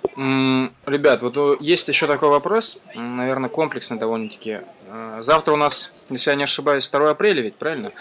[0.85, 4.59] Ребят, вот э, есть еще такой вопрос, наверное, комплексный довольно-таки.
[4.87, 7.91] Э, Завтра у нас, если я не ошибаюсь, 2 апреля ведь, правильно?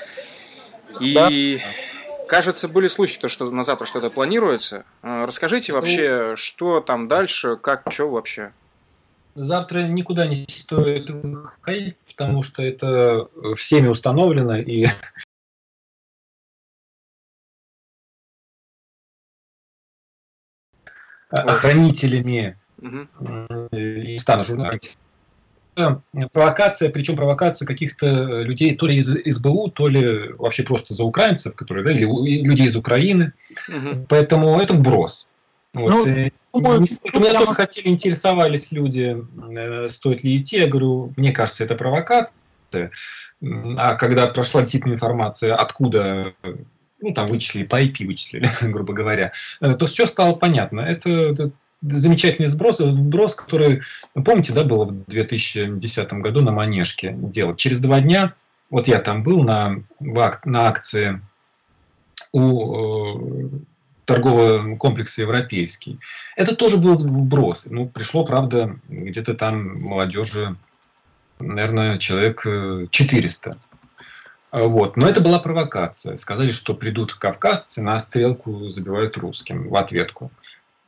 [1.00, 1.58] И
[2.28, 4.84] кажется, были слухи, то, что на завтра что-то планируется.
[5.02, 8.52] Э, Расскажите вообще, что там дальше, как, что вообще?
[9.34, 14.86] Завтра никуда не стоит выходить, потому что это всеми установлено, и
[21.32, 23.08] охранителями Мгм.
[23.72, 25.00] и стану журналистом.
[26.32, 31.54] Провокация, причем провокация каких-то людей то ли из СБУ, то ли вообще просто за украинцев,
[31.54, 32.04] которые, да, или
[32.44, 33.32] людей из Украины.
[34.08, 35.30] Поэтому это вброс.
[35.72, 35.88] Вот.
[35.90, 39.16] Ну, э, думаю, не- тут меня тоже хотели, интересовались люди,
[39.56, 40.58] э, стоит ли идти.
[40.58, 42.90] Я говорю, мне кажется, это провокация.
[43.42, 46.54] А когда прошла действительно информация, откуда, э,
[47.02, 50.80] ну, там вычислили, по IP вычислили, грубо говоря, э, то все стало понятно.
[50.80, 53.82] Это, замечательный сброс, вброс, который,
[54.14, 57.56] ну, помните, да, было в 2010 году на Манежке дело.
[57.56, 58.34] Через два дня,
[58.70, 61.20] вот я там был на, на акции
[62.32, 63.48] у э,
[64.04, 65.98] торгового комплекса «Европейский».
[66.36, 67.66] Это тоже был вброс.
[67.68, 70.56] Ну, пришло, правда, где-то там молодежи,
[71.40, 73.56] наверное, человек э, 400.
[74.52, 74.98] Вот.
[74.98, 76.16] Но это была провокация.
[76.18, 80.30] Сказали, что придут кавказцы, на стрелку забивают русским в ответку.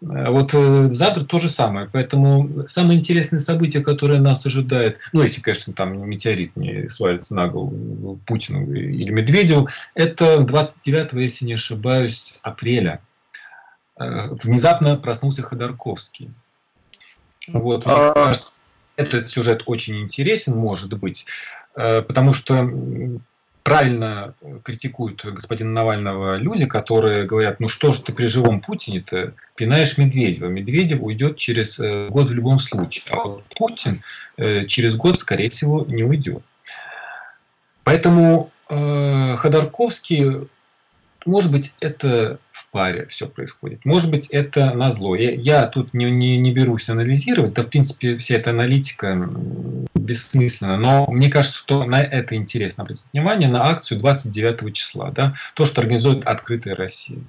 [0.02, 1.88] Э, Вот э, завтра то же самое.
[1.90, 7.48] Поэтому самое интересное событие, которое нас ожидает, ну, если, конечно, там метеорит не свалится на
[7.48, 13.00] голову Путину или Медведеву, это 29, если не ошибаюсь, апреля.
[13.98, 16.30] Э, Внезапно проснулся Ходорковский.
[17.48, 18.12] Вот, мне А.
[18.12, 18.60] кажется,
[18.96, 21.26] этот сюжет очень интересен, может быть,
[21.74, 22.70] потому что
[23.64, 29.96] правильно критикуют господина Навального люди, которые говорят, ну что же ты при живом Путине-то пинаешь
[29.96, 30.48] Медведева?
[30.48, 34.02] Медведев уйдет через э, год в любом случае, а вот Путин
[34.36, 36.42] э, через год, скорее всего, не уйдет.
[37.84, 40.46] Поэтому э, Ходорковский,
[41.24, 42.38] может быть, это
[42.74, 43.84] паре все происходит.
[43.84, 45.14] Может быть, это на зло.
[45.14, 47.52] Я, я тут не, не, не берусь анализировать.
[47.52, 50.76] Да, в принципе, вся эта аналитика м, бессмысленно.
[50.76, 55.66] Но мне кажется, что на это интересно обратить внимание, на акцию 29 числа, да, то,
[55.66, 57.20] что организует «Открытая Россия».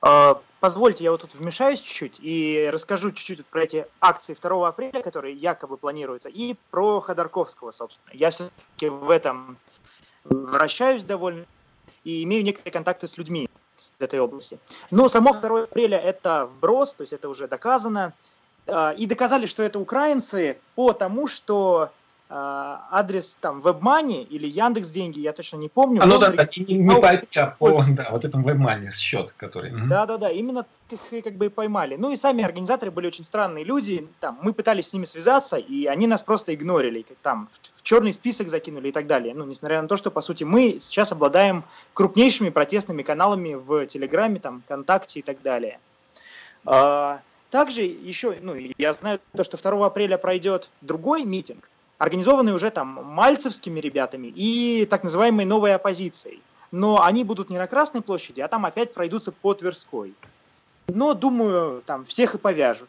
[0.00, 5.02] А, Позвольте, я вот тут вмешаюсь чуть-чуть и расскажу чуть-чуть про эти акции 2 апреля,
[5.02, 8.10] которые якобы планируются, и про Ходорковского, собственно.
[8.14, 9.58] Я все-таки в этом
[10.24, 11.44] вращаюсь довольно
[12.04, 13.50] и имею некоторые контакты с людьми
[13.98, 14.58] этой области.
[14.90, 18.12] Но само 2 апреля это вброс, то есть это уже доказано.
[18.66, 21.90] А, и доказали, что это украинцы по тому, что
[22.28, 26.02] адрес там WebMoney или Яндекс деньги, я точно не помню.
[26.02, 29.32] А, ну да, да, не, не по IP, а по да, вот этом WebMoney счет,
[29.36, 29.70] который.
[29.88, 31.94] Да, да, да, именно их как бы и поймали.
[31.96, 34.08] Ну и сами организаторы были очень странные люди.
[34.20, 38.12] Там мы пытались с ними связаться, и они нас просто игнорили, там в, в черный
[38.12, 39.32] список закинули и так далее.
[39.32, 44.40] Ну несмотря на то, что по сути мы сейчас обладаем крупнейшими протестными каналами в Телеграме,
[44.40, 45.78] там ВКонтакте и так далее.
[46.64, 52.70] А, также еще, ну я знаю то, что 2 апреля пройдет другой митинг организованные уже
[52.70, 56.42] там мальцевскими ребятами и так называемой новой оппозицией.
[56.70, 60.14] Но они будут не на Красной площади, а там опять пройдутся по Тверской.
[60.88, 62.88] Но, думаю, там всех и повяжут.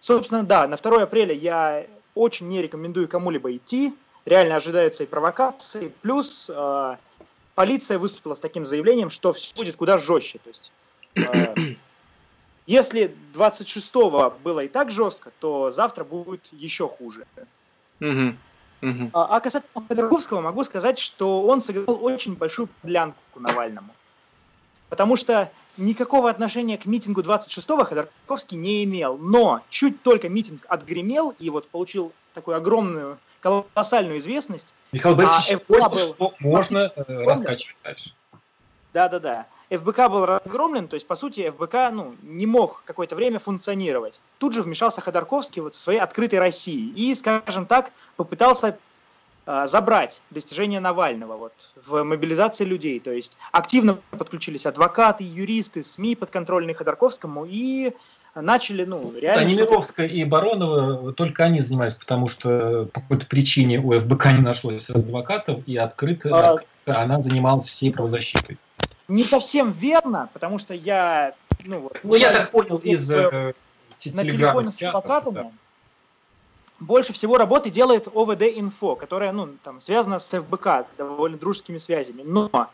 [0.00, 3.94] Собственно, да, на 2 апреля я очень не рекомендую кому-либо идти.
[4.24, 5.92] Реально ожидаются и провокации.
[6.02, 6.96] Плюс э,
[7.54, 10.38] полиция выступила с таким заявлением, что все будет куда жестче.
[10.38, 10.72] То есть,
[11.14, 11.74] э,
[12.66, 17.26] если 26-го было и так жестко, то завтра будет еще хуже.
[18.04, 18.36] Угу.
[18.82, 19.10] Угу.
[19.14, 23.94] А, касательно Ходорковского могу сказать, что он сыграл очень большую подлянку Навальному.
[24.90, 29.16] Потому что никакого отношения к митингу 26-го Ходорковский не имел.
[29.16, 34.74] Но чуть только митинг отгремел и вот получил такую огромную, колоссальную известность.
[34.92, 36.14] Михаил Борисович, а ФБК был...
[36.14, 38.14] что можно э, раскачивать дальше.
[38.92, 39.46] Да-да-да.
[39.76, 44.20] ФБК был разгромлен, то есть, по сути, ФБК ну, не мог какое-то время функционировать.
[44.38, 48.78] Тут же вмешался Ходорковский вот со своей открытой Россией и, скажем так, попытался
[49.46, 53.00] э, забрать достижения Навального вот, в мобилизации людей.
[53.00, 57.92] То есть активно подключились адвокаты, юристы, СМИ подконтрольные Ходорковскому и
[58.34, 59.48] начали, ну, реально...
[59.48, 64.90] Немировская и Баронова, только они занимаются, потому что по какой-то причине у ФБК не нашлось
[64.90, 66.52] адвокатов, и открыто, а...
[66.54, 68.58] открыто она занималась всей правозащитой.
[69.08, 71.34] Не совсем верно, потому что я...
[71.64, 73.54] Ну, вот, ну я так понял из э,
[74.06, 75.50] На телефоне с адвокатами да.
[76.80, 82.22] больше всего работы делает ОВД-инфо, которая ну, там, связана с ФБК, довольно дружескими связями.
[82.24, 82.70] Но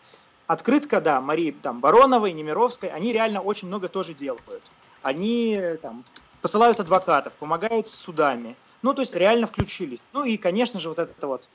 [0.47, 4.63] открытка, да, Марии там, Бароновой, Немировской, они реально очень много тоже делают.
[5.03, 6.05] Они там,
[6.43, 8.57] посылают адвокатов, помогают с судами.
[8.83, 10.01] Ну, то есть реально включились.
[10.13, 11.49] Ну и, конечно же, вот это вот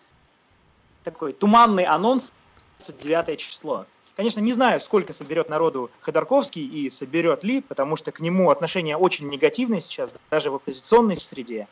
[1.03, 2.33] такой туманный анонс
[2.79, 3.85] 29 число.
[4.15, 8.95] Конечно, не знаю, сколько соберет народу Ходорковский и соберет ли, потому что к нему отношение
[8.95, 11.67] очень негативное сейчас, даже в оппозиционной среде.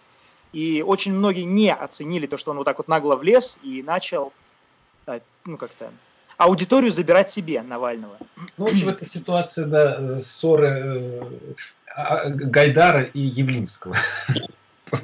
[0.51, 4.33] И очень многие не оценили то, что он вот так вот нагло влез и начал,
[5.45, 5.91] ну как-то,
[6.37, 8.17] аудиторию забирать себе Навального.
[8.57, 11.21] Ну, в общем, это ситуация, да, ссоры э,
[11.95, 13.95] а, Гайдара и Явлинского.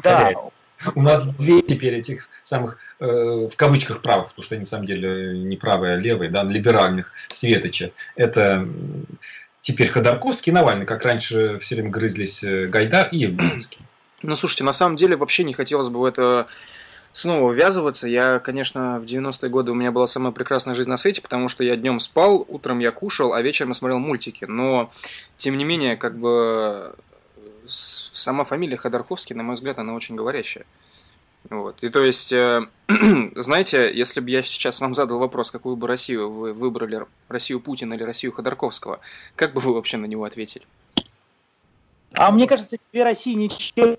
[0.03, 0.33] Да,
[0.95, 4.85] у нас две теперь этих самых, э, в кавычках, правых, потому что они на самом
[4.85, 7.91] деле не правые, а левые, да, либеральных Светоча.
[8.15, 8.67] Это
[9.61, 13.79] теперь Ходорковский и Навальный, как раньше все время грызлись э, Гайдар и Явлинский.
[14.21, 16.47] Ну, слушайте, на самом деле вообще не хотелось бы в это
[17.13, 18.05] снова ввязываться.
[18.05, 21.63] Я, конечно, в 90-е годы у меня была самая прекрасная жизнь на свете, потому что
[21.63, 24.43] я днем спал, утром я кушал, а вечером я смотрел мультики.
[24.43, 24.91] Но,
[25.37, 26.95] тем не менее, как бы
[27.69, 30.65] сама фамилия Ходорковский, на мой взгляд, она очень говорящая.
[31.49, 31.81] Вот.
[31.83, 32.67] И то есть, э,
[33.35, 37.93] знаете, если бы я сейчас вам задал вопрос, какую бы Россию вы выбрали, Россию Путина
[37.93, 38.99] или Россию Ходорковского,
[39.35, 40.65] как бы вы вообще на него ответили?
[42.13, 43.97] А мне кажется, две России ничем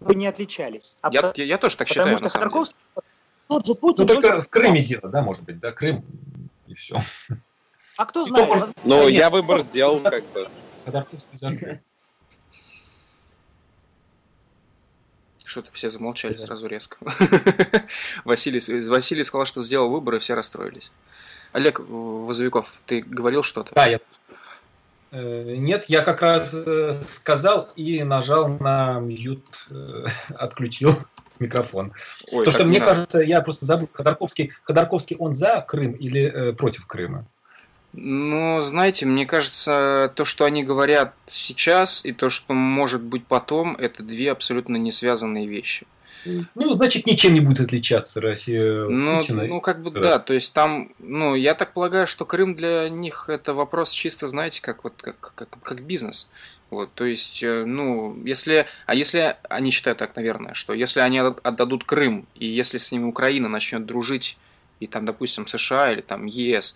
[0.00, 0.96] бы не отличались.
[1.10, 2.78] Я, я, я тоже так Потому считаю, что Ходорковский,
[3.48, 4.06] тот же Путин...
[4.06, 6.04] Ну, только в Крыме дело, да, может быть, да, Крым
[6.66, 6.96] и все.
[7.96, 8.70] А кто знает?
[8.84, 10.48] Ну, я выбор сделал как бы.
[10.84, 11.50] Ходорковский за
[15.52, 16.38] Что-то все замолчали да.
[16.38, 16.96] сразу резко.
[18.24, 20.90] Василий, Василий сказал, что сделал выбор, и все расстроились.
[21.52, 23.74] Олег Возовиков, ты говорил что-то?
[23.74, 24.00] Да, я...
[25.10, 30.94] Э, нет, я как раз э, сказал и нажал на мьют, э, отключил
[31.38, 31.92] микрофон.
[32.30, 36.86] Ой, То, что мне кажется, я просто забыл, Ходорковский, Ходорковский он за Крым или против
[36.86, 37.26] Крыма?
[37.94, 43.76] Ну, знаете, мне кажется, то, что они говорят сейчас, и то, что может быть потом,
[43.76, 45.86] это две абсолютно не связанные вещи.
[46.24, 49.44] Ну, значит, ничем не будет отличаться Россия Ну, Путина.
[49.44, 50.00] ну, как бы Да.
[50.00, 54.28] да, то есть там, ну, я так полагаю, что Крым для них это вопрос чисто,
[54.28, 56.30] знаете, как вот как, как, как бизнес.
[56.70, 61.18] Вот, то есть, э, ну, если, а если они считают так, наверное, что если они
[61.18, 64.38] от- отдадут Крым, и если с ними Украина начнет дружить,
[64.80, 66.74] и там, допустим, США или там ЕС,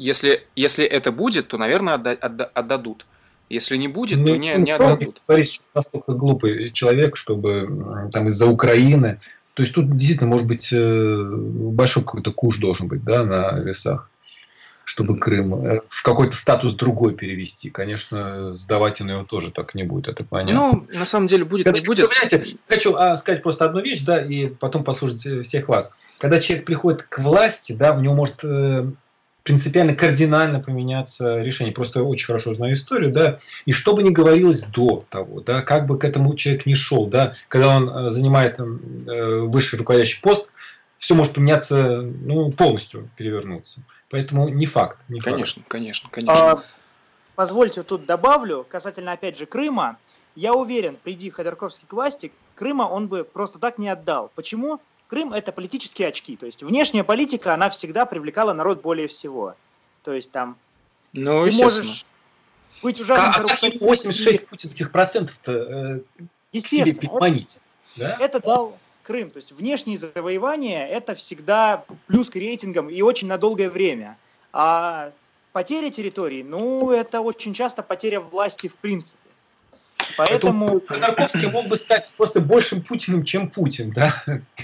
[0.00, 3.06] если, если это будет, то, наверное, отда- отда- отдадут.
[3.50, 5.20] Если не будет, то Ну, не, ну, не отдадут.
[5.28, 9.18] Борис настолько глупый человек, чтобы там из-за Украины.
[9.54, 14.08] То есть тут действительно, может быть, э, большой какой-то куш должен быть, да, на весах,
[14.84, 17.68] чтобы Крым э, в какой-то статус другой перевести.
[17.68, 20.54] Конечно, сдавать он его тоже так не будет, это понятно.
[20.54, 22.08] Ну, на самом деле, будет, не Короче, будет.
[22.08, 25.90] понимаете, хочу а, сказать просто одну вещь, да, и потом послушать э, всех вас.
[26.18, 28.42] Когда человек приходит к власти, да, у него может
[29.42, 31.72] принципиально, кардинально поменяться решение.
[31.72, 35.86] Просто очень хорошо знаю историю, да, и что бы ни говорилось до того, да, как
[35.86, 38.64] бы к этому человек не шел, да, когда он э, занимает э,
[39.42, 40.50] высший руководящий пост,
[40.98, 43.80] все может поменяться, ну, полностью перевернуться.
[44.10, 44.98] Поэтому не факт.
[45.08, 45.32] Не факт.
[45.32, 46.50] Конечно, конечно, конечно.
[46.52, 46.62] А,
[47.40, 49.96] Позвольте тут добавлю, касательно опять же Крыма.
[50.36, 54.30] Я уверен, приди Ходорковский к власти, Крыма он бы просто так не отдал.
[54.34, 54.78] Почему?
[55.10, 56.36] Крым это политические очки.
[56.36, 59.56] То есть внешняя политика, она всегда привлекала народ более всего.
[60.04, 60.56] То есть там
[61.12, 61.64] Ну, ты естественно.
[61.64, 62.06] можешь
[62.80, 63.88] быть ужасным А, а как коррупционистом.
[63.88, 66.22] 86 путинских процентов-то э, к
[66.68, 67.60] себе Естественно, это-?
[67.96, 68.16] Да?
[68.20, 69.30] это дал Крым.
[69.30, 74.16] То есть внешние завоевания это всегда плюс к рейтингам и очень на долгое время.
[74.52, 75.10] А
[75.52, 79.29] потеря территории, ну, это очень часто потеря власти в принципе.
[80.16, 84.14] Поэтому, Ходорковский мог бы стать просто большим Путиным, чем Путин, да?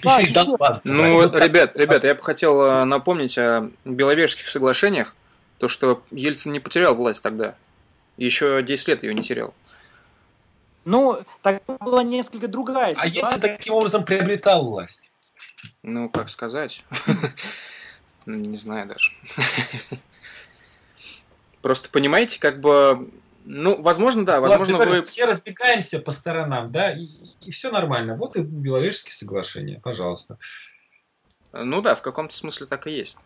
[0.03, 0.81] Да, и Донбасс.
[0.85, 1.43] Ну, Вот так.
[1.45, 5.15] ребят, ребят, я бы хотел э, напомнить о Беловежских соглашениях,
[5.59, 7.55] то, что Ельцин не потерял власть тогда.
[8.17, 9.55] Еще 10 лет ее не терял.
[10.85, 13.57] ну, тогда была несколько другая А Ельцин ситуация.
[13.59, 15.11] таким образом приобретал власть.
[15.83, 16.85] Ну, как сказать?
[18.27, 19.13] Не знаю даже.
[21.63, 23.09] Просто понимаете, как бы...
[23.49, 25.03] Ну, возможно, да, возможно, вы...
[25.03, 28.17] Все разбегаемся по сторонам, да, и, все нормально.
[28.17, 30.37] Вот и Беловежские соглашения, пожалуйста.
[31.53, 33.19] Ну да, в каком-то смысле так и есть.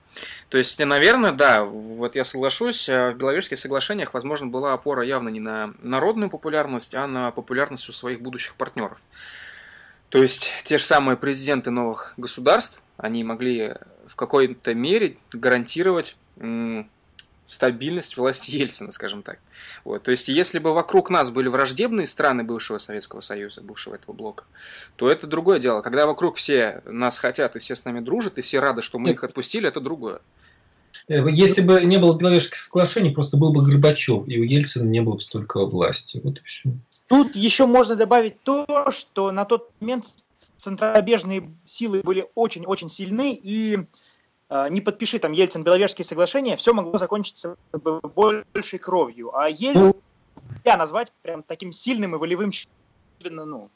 [0.51, 5.31] То есть, наверное, да, вот я соглашусь, э, в Беловежских соглашениях, возможно, была опора явно
[5.31, 9.01] не на народную популярность, а на популярность у своих будущих партнеров.
[10.11, 13.75] То есть, те же самые президенты новых государств, они могли
[14.07, 16.17] в какой-то мере гарантировать
[17.51, 19.39] стабильность власти Ельцина, скажем так.
[19.85, 20.03] Вот.
[20.05, 24.45] То есть, если бы вокруг нас были враждебные страны бывшего Советского Союза, бывшего этого блока,
[24.97, 25.81] то это другое дело.
[25.81, 29.11] Когда вокруг все нас хотят и все с нами дружат, и все рады, что мы
[29.11, 30.21] их отпустили, это другое.
[31.09, 35.01] Э, Если бы не было Беловежских соглашений, просто был бы Горбачев, и у Ельцина не
[35.01, 36.21] было бы столько власти.
[36.23, 36.71] Вот и все.
[37.09, 40.05] Тут еще можно добавить то, что на тот момент
[40.57, 43.81] центробежные силы были очень-очень сильны, и
[44.69, 49.37] не подпиши там Ельцин Беловежские соглашения, все могло закончиться большей кровью.
[49.37, 49.93] А Ельцин
[50.65, 52.51] нельзя назвать прям таким сильным и волевым
[53.21, 53.71] особенно, ну,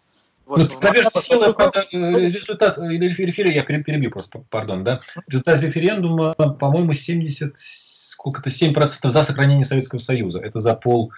[0.46, 5.62] вот Ну, такой- это, э, результат э, референдума, я пере- перебью просто, пардон, да, результат
[5.62, 10.40] референдума, по-моему, 70, сколько-то, 7% за сохранение Советского Союза.
[10.40, 11.12] Это за пол,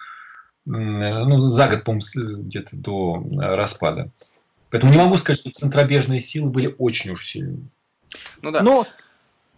[0.65, 2.01] э, ну, за год, по-моему,
[2.43, 4.09] где-то до э, распада.
[4.69, 7.67] Поэтому не могу сказать, что центробежные силы были очень уж сильными.
[8.41, 8.61] Ну да.
[8.61, 8.87] Но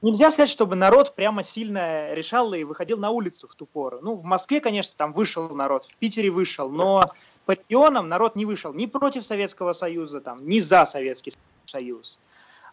[0.02, 4.00] нельзя сказать, чтобы народ прямо сильно решал и выходил на улицу в ту пору.
[4.02, 7.12] Ну, в Москве, конечно, там вышел народ, в Питере вышел, но
[7.46, 11.34] по регионам народ не вышел ни против Советского Союза, там, ни за Советский
[11.66, 12.20] Союз.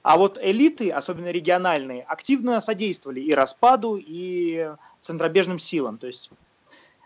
[0.02, 5.98] А вот элиты, особенно региональные, активно содействовали и распаду, и центробежным силам.
[5.98, 6.30] То есть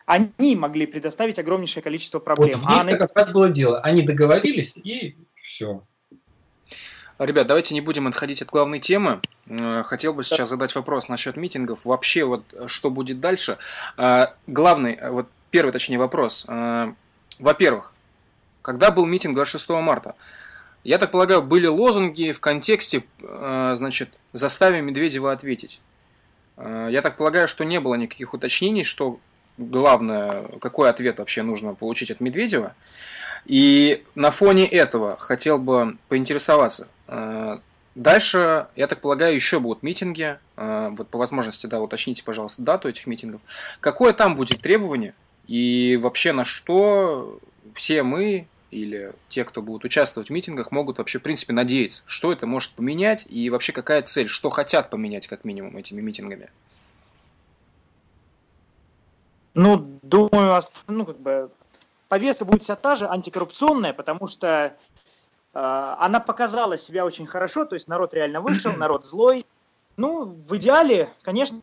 [0.05, 2.59] они могли предоставить огромнейшее количество проблем.
[2.59, 3.81] Вот в А них на- как раз было дело.
[3.81, 5.83] Они договорились, и все.
[7.21, 9.21] Ребят, давайте не будем отходить от главной темы.
[9.85, 11.85] Хотел бы сейчас задать вопрос насчет митингов.
[11.85, 13.59] Вообще, вот э, что будет дальше?
[13.99, 16.47] Э, Главный, э, вот первый, точнее, вопрос.
[16.49, 16.95] Э,
[17.39, 17.93] Во-первых,
[18.63, 20.15] когда был митинг 26 марта?
[20.83, 25.83] Я так полагаю, были лозунги в контексте, э, значит, заставим Медведева ответить.
[26.57, 29.21] Э, Я так полагаю, что не было никаких уточнений, что
[29.59, 32.75] главное, какой ответ вообще нужно получить от Медведева.
[33.45, 36.89] И на фоне этого хотел бы поинтересоваться.
[37.11, 37.59] Э,
[37.97, 40.39] Дальше, я так полагаю, еще будут митинги.
[40.57, 43.41] Э, Вот по возможности, да, уточните, пожалуйста, дату этих митингов.
[43.81, 45.15] Какое там будет требование?
[45.47, 47.41] И вообще на что
[47.75, 52.33] все мы или те, кто будут участвовать в митингах, могут вообще, в принципе, надеяться, что
[52.33, 56.51] это может поменять и вообще какая цель, что хотят поменять, как минимум, этими митингами.
[59.55, 61.51] Ну, думаю, ну, как бы,
[62.07, 64.77] повестка будет вся та же, антикоррупционная, потому что А,
[65.53, 69.45] Она показала себя очень хорошо, то есть народ реально вышел, народ злой.
[69.97, 71.61] Ну, в идеале, конечно,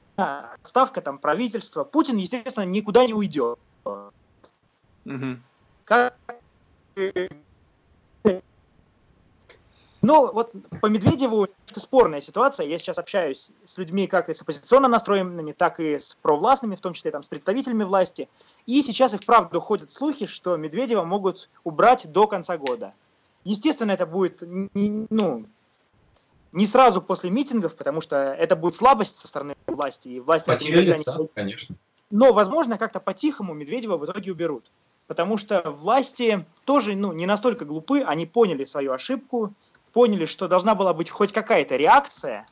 [0.63, 1.83] ставка там правительства.
[1.83, 3.57] Путин, естественно, никуда не уйдет.
[5.05, 5.41] Мгм.
[5.85, 6.15] Как...
[10.01, 12.67] Ну, вот по Медведеву спорная ситуация.
[12.67, 16.81] Я сейчас общаюсь с людьми как и с оппозиционно настроенными, так и с провластными, в
[16.81, 18.29] том числе там, с представителями власти.
[18.67, 22.93] И сейчас и вправду ходят слухи, что Медведева могут убрать до конца года.
[23.47, 25.45] Естественно, это будет не, ну,
[26.51, 30.09] не сразу после митингов, потому что это будет слабость со стороны власти.
[30.09, 31.77] И власти Потеря лица, не- конечно.
[32.11, 34.69] но, возможно, как-то по-тихому Медведева в итоге уберут.
[35.07, 39.53] Потому что власти тоже ну, не настолько глупы, они поняли свою ошибку,
[39.93, 42.45] поняли, что должна была быть хоть какая-то реакция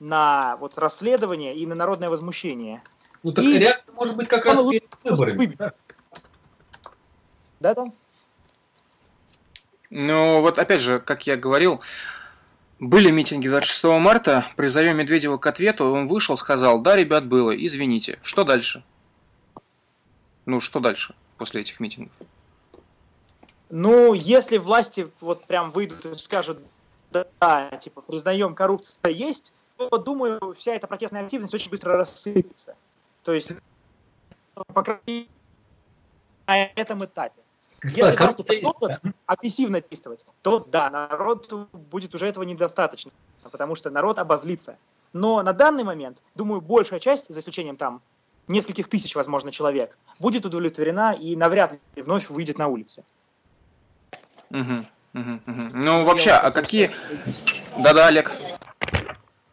[0.00, 2.82] на вот, расследование и на народное возмущение.
[3.22, 5.54] Ну так И- реакция может быть как раз перед выборами.
[5.58, 5.72] да.
[7.60, 7.92] Да?
[9.96, 11.80] Ну, вот опять же, как я говорил,
[12.80, 18.18] были митинги 26 марта, призовем Медведева к ответу, он вышел, сказал, да, ребят, было, извините.
[18.20, 18.82] Что дальше?
[20.46, 22.10] Ну, что дальше после этих митингов?
[23.70, 26.58] Ну, если власти вот прям выйдут и скажут,
[27.12, 32.74] да, типа, признаем, коррупция есть, то, думаю, вся эта протестная активность очень быстро рассыпется.
[33.22, 33.52] То есть,
[34.54, 35.28] по крайней мере,
[36.48, 37.43] на этом этапе.
[37.84, 43.10] Если коррупция- продолжат агрессивно действовать, то да, народу будет уже этого недостаточно,
[43.42, 44.76] потому что народ обозлится.
[45.12, 48.00] Но на данный момент, думаю, большая часть, за исключением там
[48.48, 53.04] нескольких тысяч, возможно, человек, будет удовлетворена и навряд ли вновь выйдет на улицы.
[54.50, 55.80] Мгм, мгм, мгм.
[55.80, 56.90] Ну, вообще, а какие...
[57.78, 58.32] Да-да, Олег.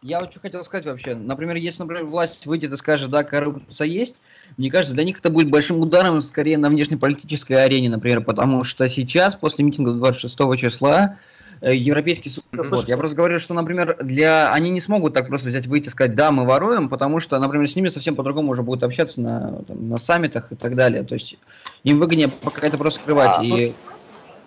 [0.02, 1.14] Я вот что хотел сказать вообще.
[1.14, 4.20] Например, если, например, власть выйдет и скажет, да, коррупция есть,
[4.56, 8.88] мне кажется, для них это будет большим ударом скорее на внешнеполитической арене, например, потому что
[8.88, 11.18] сейчас, после митинга 26 числа,
[11.60, 12.42] э, Европейский суд...
[12.50, 14.52] Да, Вот, я просто говорю, что, например, для...
[14.52, 17.70] они не смогут так просто взять, выйти и сказать, да, мы воруем, потому что, например,
[17.70, 21.04] с ними совсем по-другому уже будут общаться на, там, на саммитах и так далее.
[21.04, 21.38] То есть
[21.84, 23.36] им выгоднее пока это просто скрывать.
[23.38, 23.72] А, и...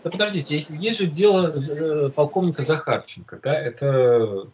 [0.04, 4.50] Да подождите, есть, есть же дело э, полковника Захарченко, да, это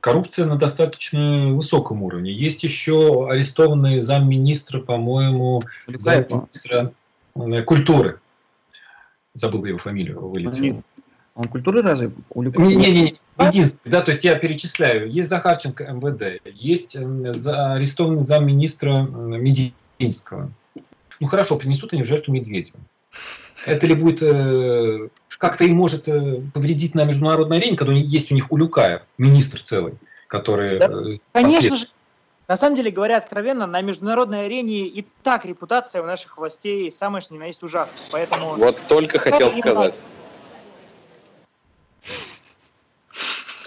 [0.00, 2.32] коррупция на достаточно высоком уровне.
[2.32, 6.92] Есть еще арестованный замминистра, по-моему, замминистра
[7.34, 8.20] э, культуры.
[9.34, 10.82] Забыл его фамилию, вылетел.
[11.34, 12.12] Он культуры разве?
[12.30, 12.66] Улюкаев?
[12.66, 15.10] Не-не-не, единственный, да, то есть я перечисляю.
[15.10, 20.50] Есть Захарченко МВД, есть арестованный замминистра Мединского.
[21.20, 22.80] Ну хорошо, принесут они в жертву Медведева.
[23.66, 25.08] Это ли будет э,
[25.38, 29.94] как-то и может э, повредить на международной арене, когда есть у них Улюкаев, министр целый,
[30.28, 30.78] который...
[30.78, 31.86] Да, э, Конечно же,
[32.48, 37.20] на самом деле, говоря откровенно, на международной арене и так репутация у наших властей самая
[37.20, 38.10] что ни на есть ужасная.
[38.12, 40.04] Поэтому Вот только хотел сказать.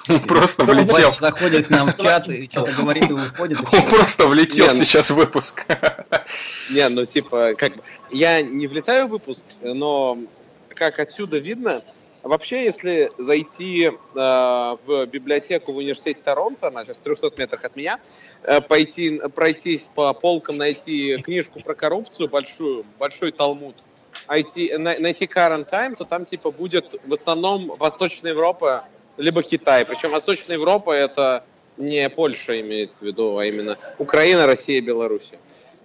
[0.09, 1.11] Он просто влетел.
[1.11, 3.59] заходит к нам в чат и что-то говорит и уходит.
[3.59, 5.65] и Он просто влетел Не, ну- сейчас в выпуск.
[6.69, 10.17] Не, ну типа, как бы, я не влетаю в выпуск, но
[10.69, 11.83] как отсюда видно,
[12.21, 17.75] вообще, если зайти э, в библиотеку в университете Торонто, она сейчас в 300 метрах от
[17.75, 17.99] меня,
[18.43, 23.75] э, пойти, пройтись по полкам, найти книжку про коррупцию большую, большой талмуд,
[24.27, 28.85] найти, на- найти Current Time, то там типа будет в основном Восточная Европа,
[29.17, 29.85] либо Китай.
[29.85, 31.43] Причем Восточная Европа это
[31.77, 35.39] не Польша имеется в виду, а именно Украина, Россия, Белоруссия.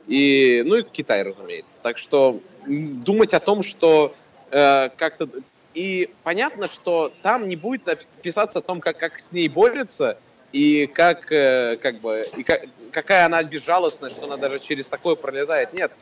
[0.07, 1.81] И, ну и Китай, разумеется.
[1.83, 4.15] Так что думать о том, что
[4.51, 5.29] э, как-то...
[5.75, 10.19] И понятно, что там не будет писаться о том, как, как с ней борется,
[10.53, 15.15] и как, э, как бы, и как- какая она безжалостная, что она даже через такое
[15.15, 15.75] пролезает.
[15.75, 15.93] Нет.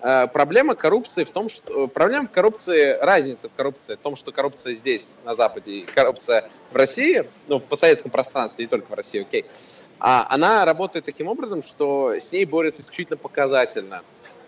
[0.00, 1.86] Э, Проблема коррупции в том, что...
[1.88, 6.76] Проблема коррупции, разница в коррупции в том, что коррупция здесь, на Западе, и коррупция в
[6.76, 9.44] России, ну, в постсоветском пространстве, не только в России, окей,
[9.98, 14.02] а она работает таким образом, что с ней борется исключительно показательно.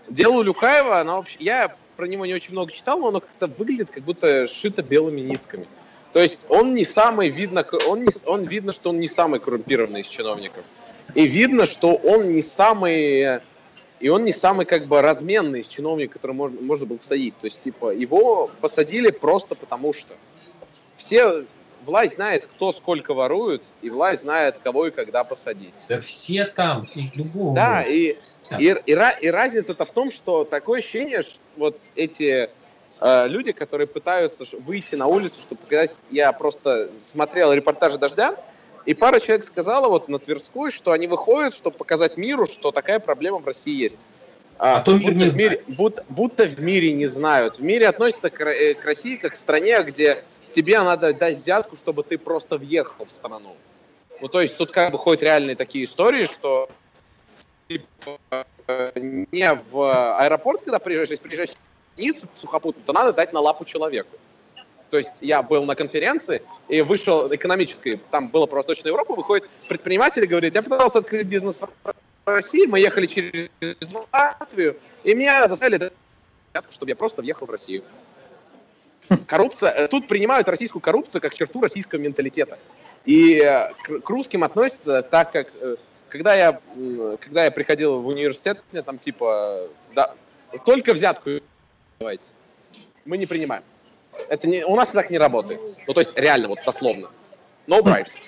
[0.09, 1.39] Дело Люкаева, она вообще...
[1.41, 5.21] Я про него не очень много читал, но оно как-то выглядит, как будто сшито белыми
[5.21, 5.67] нитками.
[6.13, 10.01] То есть он не самый, видно, он, не, он видно, что он не самый коррумпированный
[10.01, 10.65] из чиновников.
[11.15, 13.41] И видно, что он не самый...
[13.99, 17.35] И он не самый как бы разменный из чиновников, который можно, можно было посадить.
[17.41, 20.15] То есть, типа, его посадили просто потому что.
[20.97, 21.45] Все,
[21.87, 25.75] власть знает, кто сколько ворует, и власть знает, кого и когда посадить.
[25.89, 27.55] Да все там, и любого.
[27.55, 28.17] Да, и,
[28.51, 28.59] Да.
[28.59, 32.51] и, и, и разница-то в том, что такое ощущение, что вот эти
[33.01, 38.37] э, люди, которые пытаются выйти на улицу, чтобы показать, я просто смотрел репортажи «Дождя»,
[38.87, 43.01] и пара человек сказала вот на Тверской, что они выходят, чтобы показать миру, что такая
[43.01, 44.07] проблема в России есть.
[44.59, 47.59] А то мир будто, не в мире, будто, будто в мире не знают.
[47.59, 51.77] В мире относятся к, э, к России как к стране, где тебе надо дать взятку,
[51.77, 53.55] чтобы ты просто въехал в страну.
[54.21, 56.71] Ну, то есть тут как бы ходят реальные такие истории, что
[57.69, 58.47] типа,
[58.97, 63.65] не в аэропорт, когда приезжаешь, если приезжаешь в больницу сухопутную, то надо дать на лапу
[63.65, 64.17] человеку.
[64.91, 69.49] То есть я был на конференции и вышел экономической, там было про Восточную Европу, выходит
[69.69, 71.69] предприниматель и говорит, я пытался открыть бизнес в
[72.25, 73.49] России, мы ехали через
[74.13, 75.93] Латвию, и меня заставили
[76.71, 77.83] чтобы я просто въехал в Россию.
[79.27, 82.59] Коррупция, тут принимают российскую коррупцию как черту российского менталитета.
[83.05, 85.77] И э, к русским относятся так, как э,
[86.09, 86.61] когда я,
[87.21, 90.15] когда я приходил в университет, мне там типа, да,
[90.65, 91.31] только взятку
[91.99, 92.33] давайте.
[93.05, 93.63] Мы не принимаем.
[94.29, 95.61] Это не, у нас так не работает.
[95.87, 97.09] Ну, то есть, реально, вот дословно.
[97.67, 98.19] No bribes.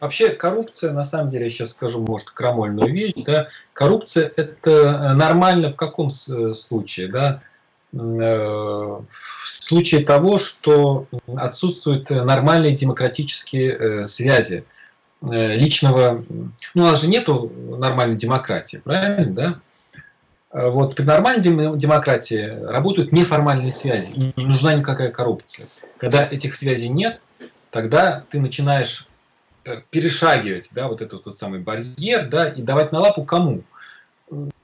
[0.00, 5.70] Вообще, коррупция, на самом деле, я сейчас скажу, может, крамольную вещь, да, коррупция– это нормально
[5.70, 7.40] в каком случае, да,
[7.92, 9.04] в
[9.44, 11.06] случае того, что
[11.36, 14.64] отсутствуют нормальные демократические э, связи
[15.20, 16.24] э, личного...
[16.74, 19.60] Ну, у нас же нету нормальной демократии, правильно, да?
[20.52, 25.66] А вот при нормальной демократии работают неформальные связи, и не нужна никакая коррупция.
[25.96, 27.20] Когда этих связей нет,
[27.70, 29.08] тогда ты начинаешь
[29.64, 33.62] э, перешагивать да, вот этот вот самый барьер да, и давать на лапу кому?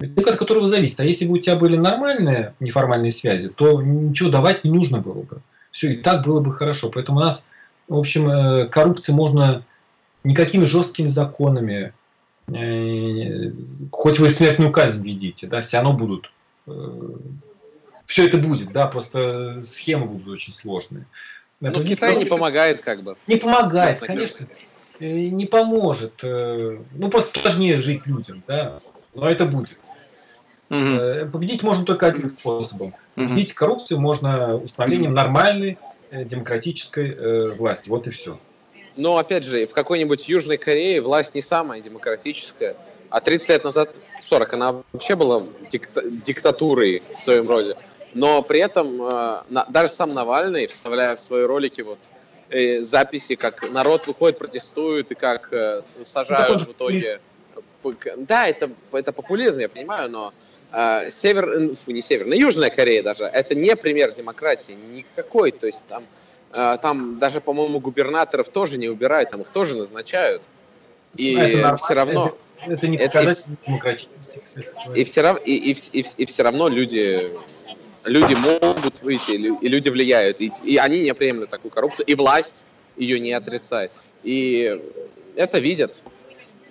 [0.00, 1.00] от которого зависит.
[1.00, 5.22] А если бы у тебя были нормальные неформальные связи, то ничего давать не нужно было
[5.22, 5.40] бы.
[5.70, 6.90] Все, и так было бы хорошо.
[6.90, 7.48] Поэтому у нас,
[7.86, 9.64] в общем, э, коррупции можно
[10.24, 11.92] никакими жесткими законами, э,
[13.90, 16.32] хоть вы смертную казнь введите, да, все равно будут.
[16.66, 16.72] Э,
[18.06, 21.06] все это будет, да, просто схемы будут очень сложные.
[21.60, 23.16] Но в Китае не помогает как бы.
[23.26, 24.46] Не помогает, конечно.
[25.00, 26.22] Не поможет.
[26.22, 28.80] Ну, просто сложнее жить людям, да
[29.18, 29.78] но это будет.
[30.70, 31.30] Угу.
[31.32, 32.88] Победить можно только одним способом.
[33.16, 33.28] Угу.
[33.28, 35.78] Победить коррупцию можно установлением нормальной
[36.10, 37.88] э, демократической э, власти.
[37.88, 38.38] Вот и все.
[38.98, 42.76] Но опять же, в какой-нибудь Южной Корее власть не самая демократическая.
[43.10, 47.76] А 30 лет назад, 40, она вообще была дикта- диктатурой в своем роде.
[48.12, 51.98] Но при этом э, на, даже сам Навальный, вставляя в свои ролики вот
[52.50, 57.20] э, записи, как народ выходит, протестует и как э, сажают в итоге
[58.16, 60.32] да, это, это популизм, я понимаю, но
[60.72, 65.84] э, север, фу, не северная, Южная Корея даже, это не пример демократии никакой, то есть
[65.88, 70.42] там, э, там даже, по-моему, губернаторов тоже не убирают, там их тоже назначают,
[71.16, 72.36] и это все равно...
[72.60, 74.68] Это, это не показатель это, демократичности, кстати.
[74.96, 77.32] И все, равно, и, и, и, и все равно люди
[78.04, 82.66] люди могут выйти, и люди влияют, и, и они не приемлют такую коррупцию, и власть
[82.96, 83.92] ее не отрицает.
[84.22, 84.80] И
[85.36, 86.02] это видят.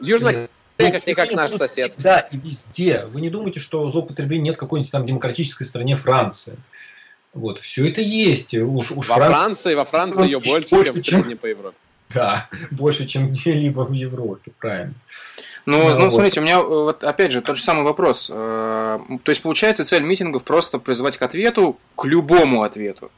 [0.01, 1.93] Южная ну, как-никак наш сосед.
[1.97, 3.05] Да, и везде.
[3.05, 6.57] Вы не думайте, что злоупотребление нет в какой-нибудь там демократической стране Франции.
[7.38, 8.55] Вот, все это есть.
[8.55, 9.38] Уж, уж во Франция...
[9.38, 11.77] Франции, во Франции ее больше, больше чем в среднем по Европе.
[12.09, 14.93] Да, больше, чем где-либо в Европе, правильно.
[15.65, 16.13] Ну, ну, ну вот.
[16.13, 18.31] смотрите, у меня вот опять же тот же самый вопрос.
[18.33, 23.11] Э, то есть, получается, цель митингов просто призывать к ответу, к любому ответу.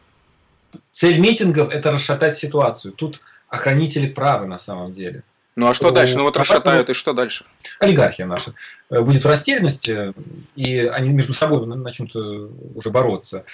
[0.91, 2.91] Цель митингов– это расшатать ситуацию.
[2.91, 5.24] Тут охранители права на самом деле.
[5.55, 6.17] Ну а что дальше?
[6.17, 7.45] Ну вот расшатают, и что дальше?
[7.80, 8.53] Олигархия наша
[8.89, 10.13] э, будет в растерянности,
[10.55, 13.45] и они между собой начнут э, уже бороться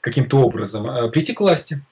[0.00, 0.88] каким-то образом.
[0.88, 1.82] Э, прийти к власти.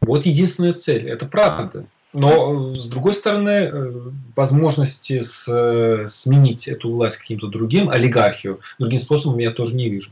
[0.00, 1.08] Вот единственная цель.
[1.08, 1.86] Это правда.
[2.14, 9.50] Но, с другой стороны, возможности с, сменить эту власть каким-то другим, олигархию, другим способом я
[9.50, 10.10] тоже не вижу.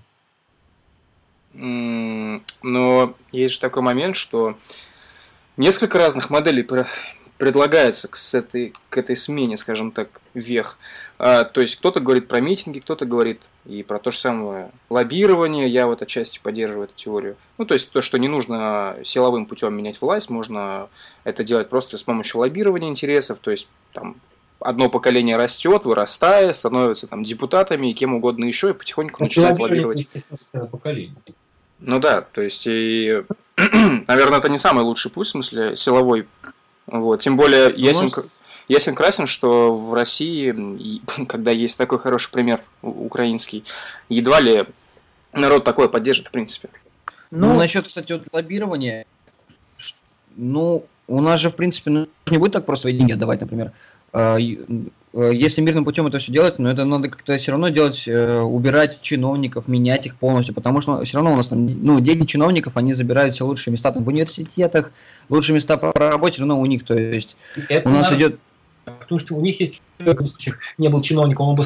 [1.54, 4.59] Но есть же такой момент, что
[5.57, 6.66] несколько разных моделей
[7.38, 10.78] предлагается к, этой, к этой смене, скажем так, вех.
[11.18, 15.68] А, то есть кто-то говорит про митинги, кто-то говорит и про то же самое лоббирование.
[15.68, 17.36] Я вот отчасти поддерживаю эту теорию.
[17.58, 20.88] Ну, то есть то, что не нужно силовым путем менять власть, можно
[21.24, 23.38] это делать просто с помощью лоббирования интересов.
[23.40, 24.16] То есть там
[24.60, 29.58] одно поколение растет, вырастает, становится там депутатами и кем угодно еще, и потихоньку ну, начинает
[29.58, 29.98] лоббировать.
[29.98, 31.16] Естественно, поколение.
[31.78, 33.22] Ну да, то есть и,
[34.08, 36.26] наверное, это не самый лучший путь, в смысле силовой
[36.86, 37.20] вот.
[37.20, 38.10] Тем более ясен,
[38.68, 40.54] ясен красен, что в России,
[41.26, 43.64] когда есть такой хороший пример украинский,
[44.08, 44.64] едва ли
[45.32, 46.68] народ такое поддержит в принципе.
[47.30, 49.06] Ну, ну насчет, кстати, вот лоббирования,
[50.36, 53.72] ну, у нас же, в принципе, ну, не будет так просто свои деньги отдавать, например.
[54.12, 54.38] А,
[55.16, 58.40] Э, если мирным путем это все делать, но это надо как-то все равно делать, э,
[58.40, 62.76] убирать чиновников, менять их полностью, потому что все равно у нас там, ну, деньги чиновников,
[62.76, 64.92] они забирают все лучшие места там в университетах,
[65.30, 67.36] лучшие места по работе, но у них, то есть
[67.68, 68.16] это у нас надо...
[68.16, 68.40] идет
[68.87, 71.64] Потому что у них есть, в случаях не был чиновником, он бы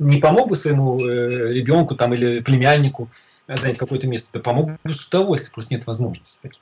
[0.00, 3.08] не помог бы своему э, ребенку там, или племяннику
[3.46, 6.60] занять какое-то место, да помог бы с удовольствием, просто нет возможности таких.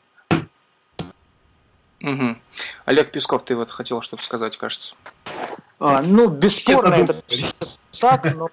[2.03, 2.37] Угу.
[2.85, 4.95] Олег Песков, ты вот хотел что-то сказать, кажется.
[5.81, 7.17] А, ну, бесспорно, это
[7.99, 8.51] так, но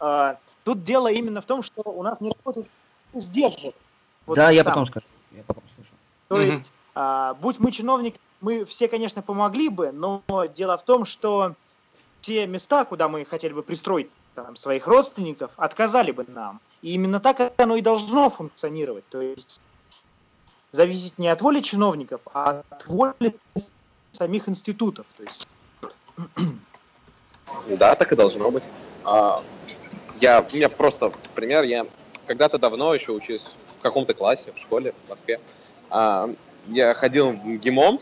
[0.00, 2.68] а, тут дело именно в том, что у нас не работает
[3.12, 3.74] сдержек.
[4.24, 4.72] Вот да, я сам.
[4.72, 5.06] потом скажу.
[5.32, 5.90] Я потом слышу.
[6.28, 6.46] То Мгм.
[6.46, 10.22] есть, а, будь мы чиновники, мы все, конечно, помогли бы, но
[10.54, 11.54] дело в том, что
[12.20, 16.60] те места, куда мы хотели бы пристроить там, своих родственников, отказали бы нам.
[16.82, 19.04] И именно так оно и должно функционировать.
[19.08, 19.60] То есть
[20.72, 23.36] зависеть не от воли чиновников, а от воли
[24.12, 25.06] самих институтов.
[25.16, 25.46] То есть,
[27.68, 28.64] Да, так и должно быть.
[29.04, 29.40] А,
[30.20, 31.64] я, у меня просто пример.
[31.64, 31.86] Я
[32.26, 35.40] когда-то давно еще учусь в каком-то классе в школе в Москве.
[35.90, 36.28] А,
[36.66, 37.98] я ходил в ГИМО,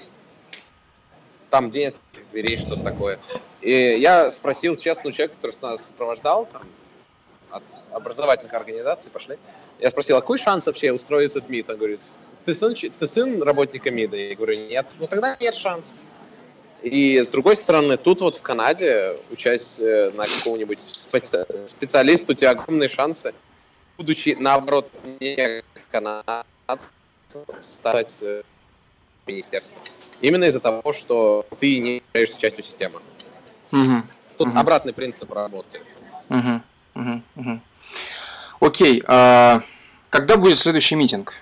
[1.54, 3.20] там открытых дверей, что-то такое.
[3.60, 6.62] И я спросил честного человека, который нас сопровождал, там,
[7.50, 9.38] от образовательных организаций пошли.
[9.78, 11.70] Я спросил, а какой шанс вообще устроиться в МИД?
[11.70, 12.00] Он говорит,
[12.44, 14.16] ты сын, ты сын работника МИДа?
[14.16, 14.86] Я говорю, нет.
[14.98, 15.96] Ну тогда нет шансов.
[16.82, 22.34] И с другой стороны, тут вот в Канаде, учась э, на какого-нибудь специ- специалиста, у
[22.34, 23.32] тебя огромные шансы,
[23.96, 24.90] будучи, наоборот,
[25.20, 26.44] не канадцем,
[27.60, 28.24] стать
[29.26, 29.78] министерством.
[30.20, 33.00] Именно из-за того, что ты не являешься частью системы.
[33.72, 34.02] Угу.
[34.38, 34.58] Тут Мгм.
[34.58, 35.86] обратный принцип работает.
[36.28, 36.60] Угу.
[36.94, 37.22] Угу.
[37.36, 37.60] Угу.
[38.60, 39.02] Окей.
[39.06, 39.62] а
[40.10, 41.34] когда будет следующий митинг?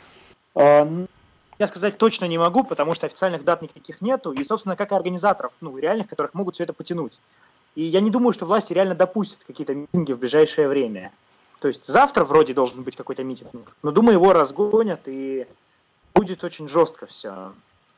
[0.55, 1.07] а, ну,
[1.59, 4.95] я сказать точно не могу, потому что официальных дат никаких нету, и, собственно, как и
[4.95, 7.21] организаторов, ну, реальных, которых могут все это потянуть.
[7.75, 11.13] И я не думаю, что власти реально допустят какие-то митинги в ближайшее время.
[11.61, 15.47] То есть завтра вроде должен быть какой-то митинг, но думаю, его разгонят, и
[16.15, 17.53] будет очень жестко все.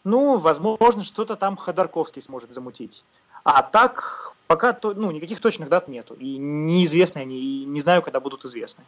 [0.05, 3.05] Ну, возможно, что-то там Ходорковский сможет замутить.
[3.43, 6.15] А так, пока ну, никаких точных дат нету.
[6.15, 8.85] И неизвестны они, и не знаю, когда будут известны.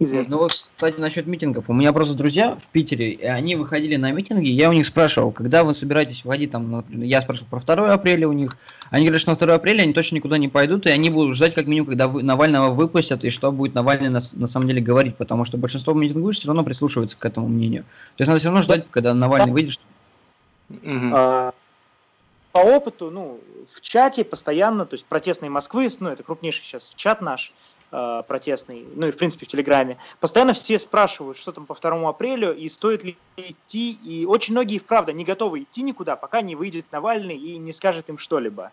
[0.00, 0.36] Известно.
[0.36, 1.68] Ну вот, кстати, насчет митингов.
[1.68, 5.32] У меня просто друзья в Питере, и они выходили на митинги, я у них спрашивал,
[5.32, 8.56] когда вы собираетесь выходить, там, я спрашивал про 2 апреля у них,
[8.90, 11.54] они говорят, что на 2 апреля они точно никуда не пойдут, и они будут ждать,
[11.54, 15.16] как минимум, когда вы- Навального выпустят, и что будет Навальный на, на самом деле говорить,
[15.16, 17.82] потому что большинство митингующих все равно прислушивается к этому мнению.
[18.16, 19.82] То есть надо все равно ждать, когда Навальный выйдет, что-
[20.68, 21.12] Мгм.
[21.14, 21.54] А,
[22.52, 23.40] По опыту, ну,
[23.72, 27.52] в чате постоянно, то есть протестные Москвы, ну, это крупнейший сейчас чат наш,
[27.90, 32.08] а, протестный, ну и в принципе в Телеграме, постоянно все спрашивают, что там по 2
[32.08, 36.40] апрелю и стоит ли идти, и очень многие, и вправду, не готовы идти никуда, пока
[36.40, 38.72] не выйдет Навальный и не скажет им что-либо.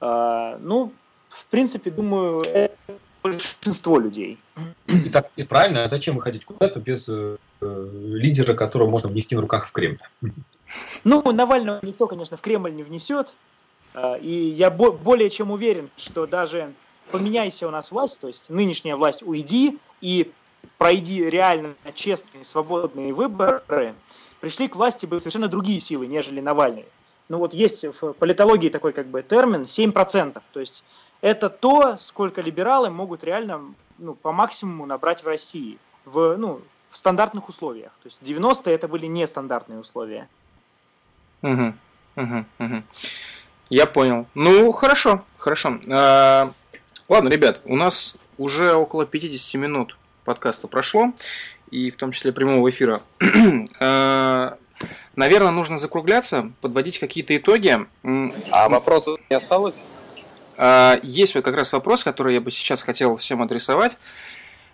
[0.00, 0.92] А, Ну,
[1.28, 2.74] в принципе, думаю, это
[3.22, 4.38] большинство людей.
[4.88, 9.40] И так и правильно, а зачем выходить куда-то без э, лидера, которого можно внести на
[9.42, 9.98] руках в Кремль?
[11.04, 13.34] Ну, Навального никто, конечно, в Кремль не внесет.
[13.94, 16.72] А, И я бо- более чем уверен, что даже
[17.10, 20.30] поменяйся у нас власть, то есть нынешняя власть уйди и
[20.78, 23.94] пройди реально честные, свободные выборы,
[24.40, 26.84] пришли к власти бы совершенно другие силы, нежели Навальный.
[27.28, 30.40] Ну вот есть в политологии такой как бы термин 7%.
[30.52, 30.84] То есть
[31.20, 36.60] это то, сколько либералы могут реально ну, по максимуму набрать в России в, ну,
[36.90, 37.92] в стандартных условиях.
[38.02, 40.28] То есть 90-е это были нестандартные условия.
[41.42, 41.78] Мгм.
[42.16, 42.46] Мгм.
[42.58, 42.84] Мгм.
[43.68, 44.26] Я понял.
[44.34, 45.78] Ну, хорошо, хорошо.
[45.88, 46.50] А,
[47.08, 51.12] Ладно, ребят, у нас уже около 50 минут подкаста прошло,
[51.70, 53.00] и в том числе прямого эфира.
[53.80, 54.56] А,
[55.14, 57.86] Наверное, нужно закругляться, подводить какие-то итоги.
[58.50, 59.84] А вопросов не осталось?
[60.62, 63.96] А, Есть вот как раз вопрос, который я бы сейчас хотел всем адресовать,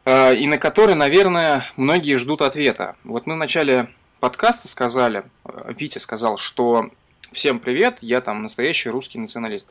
[0.05, 2.97] а, и на который, наверное, многие ждут ответа.
[3.05, 5.23] Вот мы в начале подкаста сказали,
[5.69, 6.91] Витя сказал, что
[7.31, 9.69] всем привет, я там настоящий русский националист.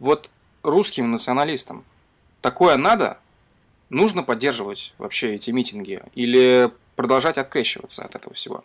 [0.00, 0.30] Вот
[0.64, 1.84] русским националистам
[2.40, 3.18] такое надо?
[3.88, 6.02] Нужно поддерживать вообще эти митинги?
[6.14, 8.64] Или продолжать открещиваться от этого всего?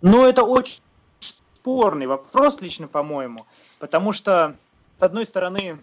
[0.00, 0.80] Ну, это очень
[1.20, 3.44] спорный вопрос, лично по-моему,
[3.78, 4.56] потому что,
[4.98, 5.78] с одной стороны,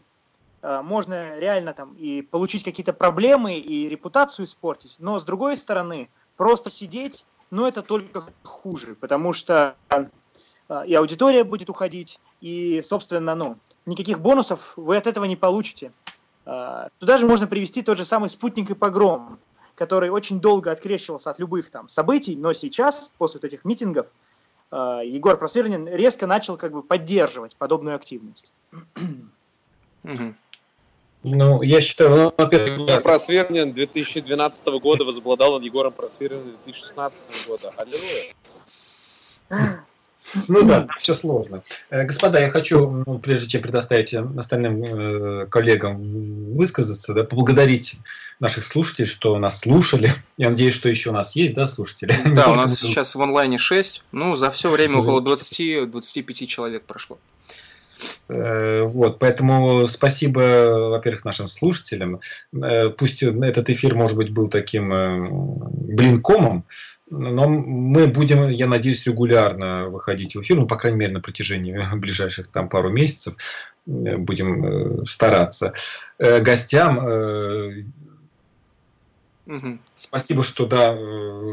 [0.61, 6.09] э, можно реально там и получить какие-то проблемы, и репутацию испортить, но с другой стороны,
[6.36, 13.36] просто сидеть, ну, это только хуже, потому что э, и аудитория будет уходить, и, собственно,
[13.36, 15.91] ну, никаких бонусов вы от этого не получите.
[16.45, 19.39] Э, Туда же можно привести тот же самый спутник и погром,
[19.76, 24.07] который очень долго открещивался от любых там событий, но сейчас, после вот этих митингов,
[24.74, 28.53] Егор Просверлин резко начал как бы поддерживать подобную активность.
[31.24, 37.74] Ну, я считаю, ну, во-первых, да, Просвернин 2012 года возобладал над Егором Просверниным 2016 года.
[37.78, 38.34] Аллилуйя.
[40.47, 41.63] Ну да, все сложно.
[41.89, 46.01] Э, господа, я хочу, ну, прежде чем предоставить остальным э, коллегам
[46.53, 47.95] высказаться, да, поблагодарить
[48.39, 50.13] наших слушателей, что нас слушали.
[50.38, 52.15] Я надеюсь, что еще у нас есть, да, слушатели?
[52.34, 54.03] Да, у нас сейчас в онлайне 6.
[54.11, 57.19] Ну, за все время около 20-25 человек прошло.
[58.30, 62.19] Э, вот, поэтому спасибо, во-первых, нашим слушателям.
[62.53, 66.65] Э, пусть этот эфир, может быть, был таким э, блинкомом,
[67.09, 71.80] но мы будем, я надеюсь, регулярно выходить в эфир, ну, по крайней мере, на протяжении
[71.95, 73.36] ближайших там пару месяцев
[73.86, 75.74] будем стараться.
[76.17, 76.99] Гостям
[79.53, 79.77] Угу.
[79.95, 80.95] Спасибо, что да,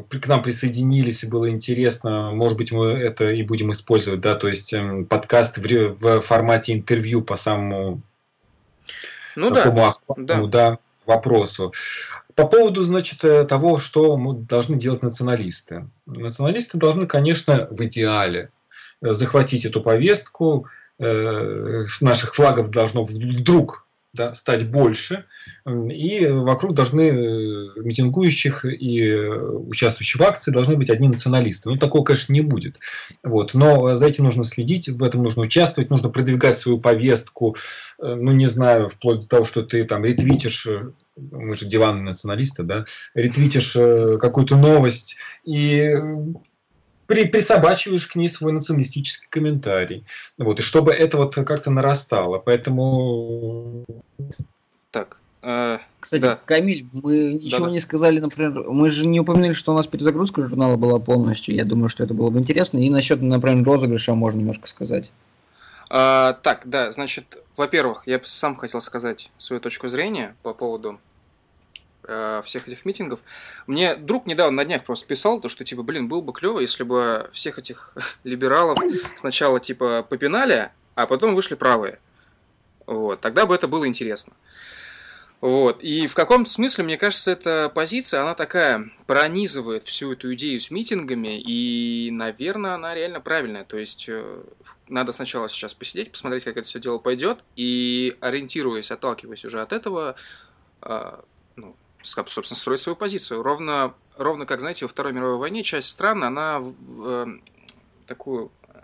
[0.08, 2.30] к нам присоединились, и было интересно.
[2.30, 6.72] Может быть, мы это и будем использовать, да, то есть эм, подкаст в, в формате
[6.72, 8.00] интервью по самому
[9.36, 10.46] ну, да, да.
[10.46, 11.74] да, вопросу.
[12.34, 15.86] По поводу, значит, э, того, что мы должны делать националисты.
[16.06, 18.50] Националисты должны, конечно, в идеале
[19.02, 20.66] э, захватить эту повестку.
[20.98, 25.26] Э, наших флагов должно вдруг да, стать больше,
[25.66, 31.70] и вокруг должны э, митингующих и э, участвующих в акции должны быть одни националисты.
[31.70, 32.80] Ну, такого, конечно, не будет.
[33.22, 33.54] Вот.
[33.54, 37.56] Но за этим нужно следить, в этом нужно участвовать, нужно продвигать свою повестку,
[38.02, 40.66] э, ну, не знаю, вплоть до того, что ты там ретвитишь
[41.16, 43.72] мы же диванные националисты, да, ретвитишь
[44.18, 45.94] какую-то новость и
[47.10, 50.04] при, присобачиваешь к ней свой националистический комментарий.
[50.38, 52.38] Вот, и чтобы это вот как-то нарастало.
[52.38, 53.84] Поэтому...
[54.92, 56.38] Так, э, Кстати, да.
[56.44, 60.46] Камиль, мы ничего да, не сказали, например, мы же не упомянули, что у нас перезагрузка
[60.46, 61.56] журнала была полностью.
[61.56, 62.78] Я думаю, что это было бы интересно.
[62.78, 65.10] И насчет, например, розыгрыша можно немножко сказать.
[65.88, 71.00] А, так, да, значит, во-первых, я сам хотел сказать свою точку зрения по поводу
[72.10, 73.20] э, всех этих митингов.
[73.66, 76.82] Мне друг недавно на днях просто писал, то, что, типа, блин, было бы клево, если
[76.82, 77.94] бы всех этих
[78.24, 78.78] либералов
[79.16, 81.98] сначала, типа, попинали, а потом вышли правые.
[82.86, 84.32] Вот, тогда бы это было интересно.
[85.40, 85.82] Вот.
[85.82, 90.70] И в каком-то смысле, мне кажется, эта позиция, она такая, пронизывает всю эту идею с
[90.70, 93.64] митингами, и, наверное, она реально правильная.
[93.64, 94.42] То есть, э,
[94.88, 99.72] надо сначала сейчас посидеть, посмотреть, как это все дело пойдет, и ориентируясь, отталкиваясь уже от
[99.72, 100.16] этого,
[100.82, 101.24] а,
[102.02, 103.42] собственно, строить свою позицию.
[103.42, 107.26] Ровно, ровно как, знаете, во Второй мировой войне часть стран, она э,
[108.06, 108.78] такую э,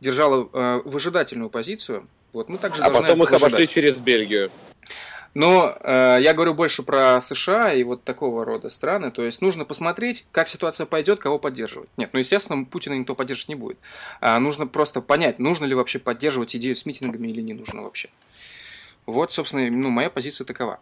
[0.00, 2.06] держала э, выжидательную позицию.
[2.32, 3.52] Вот мы также а потом их выжидать.
[3.52, 4.50] обошли через Бельгию.
[5.34, 9.10] Но э, я говорю больше про США и вот такого рода страны.
[9.10, 11.88] То есть нужно посмотреть, как ситуация пойдет, кого поддерживать.
[11.96, 13.78] Нет, ну естественно, Путина никто поддерживать не будет.
[14.20, 18.10] А нужно просто понять, нужно ли вообще поддерживать идею с митингами или не нужно вообще.
[19.06, 20.80] Вот, собственно, ну, моя позиция такова.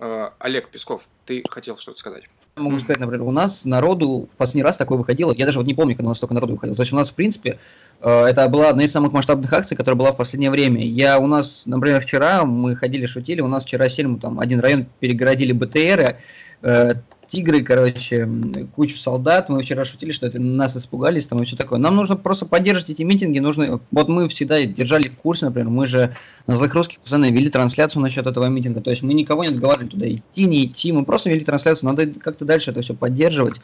[0.00, 2.24] Э, Олег Песков, ты хотел что-то сказать?
[2.56, 5.74] Могу сказать, например, у нас народу в последний раз такое выходило, я даже вот не
[5.74, 6.74] помню, когда у нас столько народу выходило.
[6.74, 7.58] То есть у нас, в принципе,
[8.00, 10.84] э, это была одна из самых масштабных акций, которая была в последнее время.
[10.84, 14.86] Я у нас, например, вчера мы ходили, шутили, у нас вчера сильно там один район
[15.00, 16.16] перегородили БТРы,
[16.62, 16.94] э,
[17.30, 18.28] тигры, короче,
[18.74, 19.48] кучу солдат.
[19.48, 21.78] Мы вчера шутили, что это нас испугались, там и все такое.
[21.78, 23.38] Нам нужно просто поддерживать эти митинги.
[23.38, 26.14] Нужно, вот мы всегда держали в курсе, например, мы же
[26.46, 28.80] на злых русских пацаны вели трансляцию насчет этого митинга.
[28.80, 30.92] То есть мы никого не отговаривали туда идти, не идти.
[30.92, 31.90] Мы просто вели трансляцию.
[31.90, 33.56] Надо как-то дальше это все поддерживать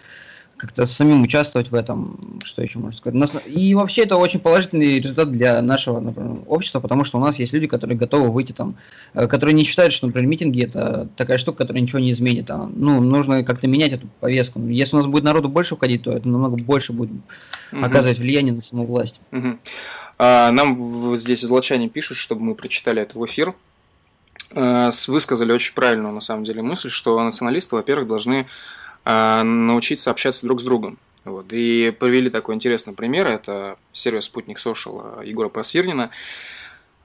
[0.57, 3.47] как-то самим участвовать в этом, что еще можно сказать.
[3.47, 7.53] И вообще это очень положительный результат для нашего например, общества, потому что у нас есть
[7.53, 8.77] люди, которые готовы выйти там,
[9.15, 12.51] э, которые не считают, что, например, митинги это такая штука, которая ничего не изменит.
[12.51, 14.61] А, ну, нужно как-то менять эту повестку.
[14.69, 17.11] Если у нас будет народу больше входить, то это намного больше будет
[17.73, 17.85] угу.
[17.85, 19.21] оказывать влияние на саму власть.
[19.33, 19.59] Угу.
[20.19, 23.55] А, нам здесь злочане пишут, чтобы мы прочитали это в эфир.
[24.55, 28.47] А, высказали очень правильную, на самом деле, мысль, что националисты, во-первых, должны
[29.07, 30.99] научиться общаться друг с другом.
[31.25, 31.47] Вот.
[31.53, 36.11] И провели такой интересный пример, это сервис «Спутник Social» Егора Просвирнина,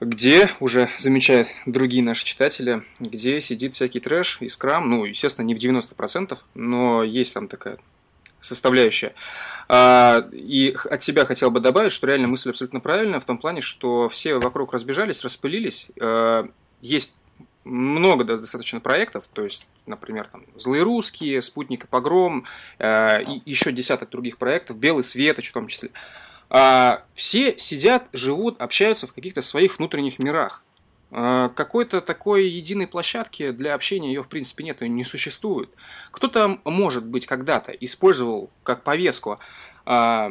[0.00, 5.54] где уже замечают другие наши читатели, где сидит всякий трэш и скрам, ну, естественно, не
[5.54, 7.78] в 90%, но есть там такая
[8.40, 9.14] составляющая.
[9.68, 13.60] А, и от себя хотел бы добавить, что реально мысль абсолютно правильная, в том плане,
[13.60, 16.48] что все вокруг разбежались, распылились, а,
[16.80, 17.14] есть
[17.64, 22.44] много достаточно проектов, то есть, например, там «Злые русские», «Спутник и погром»,
[22.78, 25.90] э, и еще десяток других проектов, «Белый свет» в том числе.
[26.54, 30.62] А, все сидят, живут, общаются в каких-то своих внутренних мирах.
[31.10, 35.70] А, какой-то такой единой площадки для общения ее в принципе нет, ее не существует.
[36.10, 39.38] Кто-то, может быть, когда-то использовал как повестку
[39.86, 40.30] а,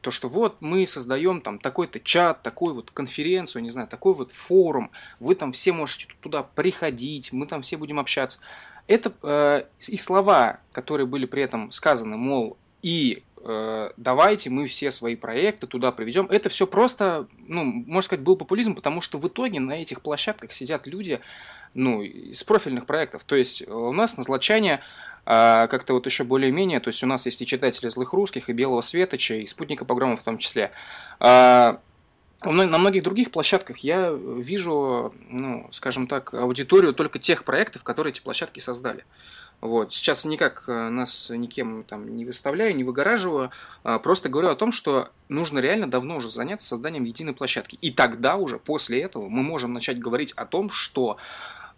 [0.00, 4.30] то, что вот мы создаем там такой-то чат, такую вот конференцию, не знаю, такой вот
[4.30, 8.38] форум, вы там все можете туда приходить, мы там все будем общаться.
[8.86, 14.90] Это э, и слова, которые были при этом сказаны, мол, и э, давайте мы все
[14.90, 16.26] свои проекты туда приведем.
[16.26, 20.52] Это все просто, ну, можно сказать, был популизм, потому что в итоге на этих площадках
[20.52, 21.20] сидят люди,
[21.72, 23.24] ну, из профильных проектов.
[23.24, 24.80] То есть у нас назначение
[25.26, 28.52] а, как-то вот еще более-менее, то есть у нас есть и читатели злых русских, и
[28.52, 30.70] белого светоча, и спутника погрома в том числе.
[31.20, 31.80] А,
[32.44, 38.20] на многих других площадках я вижу, ну, скажем так, аудиторию только тех проектов, которые эти
[38.20, 39.04] площадки создали.
[39.60, 39.94] Вот.
[39.94, 43.50] Сейчас никак э, нас никем там не выставляю, не выгораживаю,
[43.82, 47.78] а просто говорю о том, что нужно реально давно уже заняться созданием единой площадки.
[47.80, 51.16] И тогда уже, после этого, мы можем начать говорить о том, что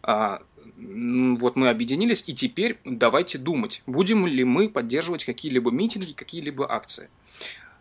[0.03, 7.09] вот мы объединились, и теперь давайте думать, будем ли мы поддерживать какие-либо митинги, какие-либо акции.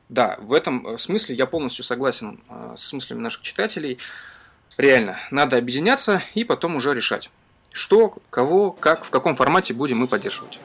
[0.07, 3.97] Да, в этом э, смысле я полностью согласен э, с мыслями наших читателей.
[4.77, 7.31] Реально, надо объединяться и потом уже решать,
[7.71, 10.59] что, кого, как, в каком формате будем мы поддерживать.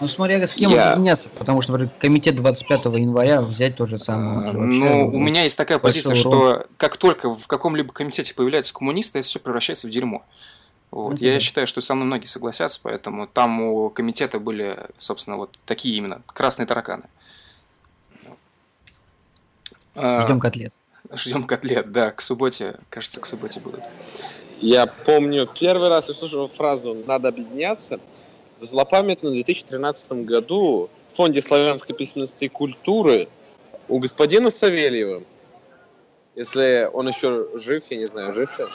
[0.00, 0.92] Ну, смотря с кем я...
[0.92, 4.50] объединяться, потому что, например, комитет 25 января взять то же самое.
[4.50, 9.20] А, ну, у меня есть такая позиция, что как только в каком-либо комитете появляются коммунисты,
[9.20, 10.24] это все превращается в дерьмо.
[10.92, 11.14] Вот.
[11.14, 11.24] Mm-hmm.
[11.24, 15.96] Я считаю, что со мной многие согласятся, поэтому там у комитета были, собственно, вот такие
[15.96, 17.04] именно красные тараканы.
[19.96, 20.74] Ждем котлет.
[21.14, 23.80] Ждем котлет, да, к субботе, кажется, к субботе будут.
[24.60, 27.98] Я помню, первый раз услышал фразу «надо объединяться».
[28.60, 33.28] В злопамятном 2013 году в Фонде славянской письменности и культуры
[33.88, 35.22] у господина Савельева,
[36.36, 38.66] если он еще жив, я не знаю, жив ли,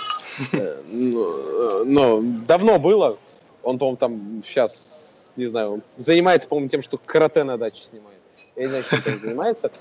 [0.51, 3.17] но, но давно было,
[3.63, 8.17] он, по-моему, там сейчас, не знаю, занимается, по-моему, тем, что карате на даче снимает.
[8.55, 9.71] Я не знаю, чем он занимается.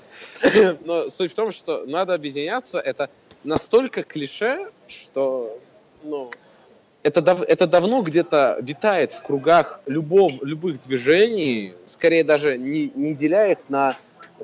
[0.85, 2.79] Но суть в том, что надо объединяться.
[2.79, 3.09] Это
[3.43, 5.59] настолько клише, что
[6.03, 6.29] ну,
[7.01, 13.15] это, дав, это давно где-то витает в кругах любов, любых движений, скорее даже не, не
[13.15, 13.95] деля их на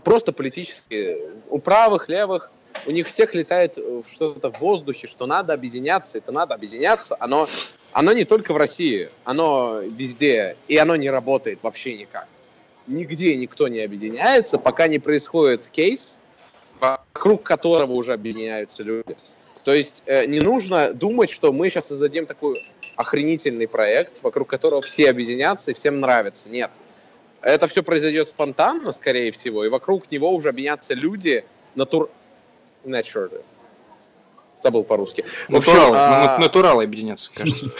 [0.03, 1.31] просто политические.
[1.49, 2.51] У правых, левых,
[2.85, 3.77] у них всех летает
[4.11, 7.15] что-то в воздухе, что надо объединяться, это надо объединяться.
[7.19, 7.47] Оно,
[7.91, 12.27] оно не только в России, оно везде, и оно не работает вообще никак
[12.87, 16.19] нигде никто не объединяется, пока не происходит кейс,
[16.79, 19.15] вокруг которого уже объединяются люди.
[19.63, 22.55] То есть э, не нужно думать, что мы сейчас создадим такой
[22.97, 26.49] охренительный проект, вокруг которого все объединятся и всем нравится.
[26.49, 26.71] Нет.
[27.41, 31.45] Это все произойдет спонтанно, скорее всего, и вокруг него уже объединятся люди
[31.75, 32.09] натур...
[32.85, 33.41] naturally
[34.63, 35.25] забыл по-русски.
[35.49, 36.37] Натурал, а...
[36.39, 37.71] натурал объединяться, кажется.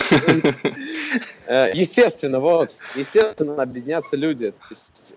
[1.45, 4.53] Э, естественно, вот, естественно, объединятся люди.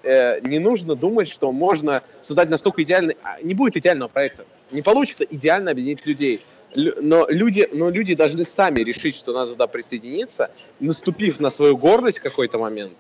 [0.03, 3.17] Э, не нужно думать, что можно создать настолько идеальный...
[3.23, 4.45] А, не будет идеального проекта.
[4.73, 6.45] Не получится идеально объединить людей.
[6.75, 12.19] Но люди, но люди должны сами решить, что надо туда присоединиться, наступив на свою гордость
[12.19, 12.99] в какой-то момент.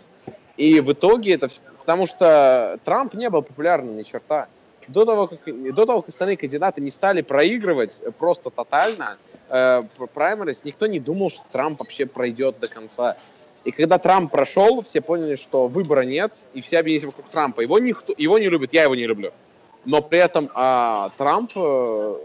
[0.56, 1.48] И в итоге это...
[1.80, 4.46] Потому что Трамп не был популярным ни черта
[4.88, 5.40] до того, как,
[5.74, 9.18] до того, как остальные кандидаты не стали проигрывать просто тотально
[9.48, 9.82] э,
[10.14, 13.16] праймерис, никто не думал, что Трамп вообще пройдет до конца.
[13.64, 17.62] И когда Трамп прошел, все поняли, что выбора нет, и все объединились вокруг Трампа.
[17.62, 19.32] Его никто, его не любит, я его не люблю.
[19.84, 22.16] Но при этом а, Трамп, э,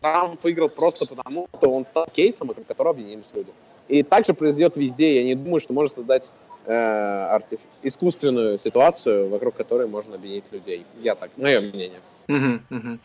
[0.00, 3.50] Трамп выиграл просто потому, что он стал кейсом, вокруг которого объединились люди.
[3.88, 5.16] И так же произойдет везде.
[5.16, 6.28] Я не думаю, что можно создать э,
[6.66, 7.60] артиф...
[7.82, 10.84] искусственную ситуацию, вокруг которой можно объединить людей.
[11.02, 12.00] Я так, мое мнение.
[12.28, 12.98] Угу, угу.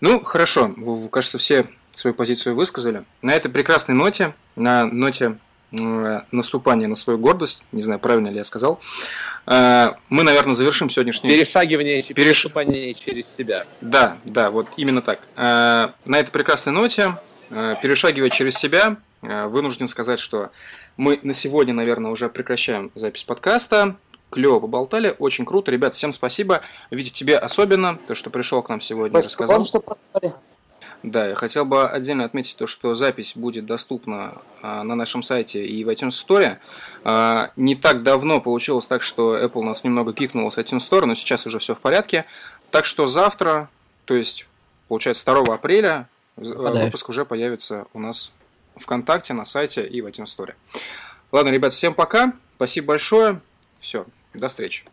[0.00, 0.72] Ну, хорошо.
[0.76, 3.04] Вы, кажется, все свою позицию высказали.
[3.22, 5.38] На этой прекрасной ноте, на ноте
[5.78, 8.80] э, наступания на свою гордость, не знаю, правильно ли я сказал,
[9.46, 11.30] э, мы, наверное, завершим сегодняшний...
[11.30, 12.14] Перешагивание, Переш...
[12.14, 13.64] переступание через себя.
[13.80, 15.20] Да, да, вот именно так.
[15.36, 17.16] Э, на этой прекрасной ноте,
[17.50, 20.50] э, перешагивая через себя, э, вынужден сказать, что
[20.96, 23.96] мы на сегодня, наверное, уже прекращаем запись подкаста.
[24.30, 25.72] Клево поболтали, очень круто.
[25.72, 26.62] Ребят, всем спасибо.
[26.90, 29.64] Видите, тебе особенно, то, что пришел к нам сегодня и рассказал.
[29.64, 29.82] что
[31.02, 35.66] да, я хотел бы отдельно отметить то, что запись будет доступна а, на нашем сайте
[35.66, 36.58] и в iTunes Store.
[37.04, 41.14] А, не так давно получилось так, что Apple нас немного кикнул с iTunes Store, но
[41.14, 42.26] сейчас уже все в порядке.
[42.70, 43.70] Так что завтра,
[44.04, 44.46] то есть,
[44.88, 46.06] получается, 2 апреля,
[46.36, 46.84] Подаешь.
[46.84, 48.30] выпуск уже появится у нас
[48.80, 50.54] ВКонтакте, на сайте и в iTunes Store.
[51.32, 52.32] Ладно, ребят, всем пока.
[52.56, 53.40] Спасибо большое.
[53.80, 54.84] Все, до встречи.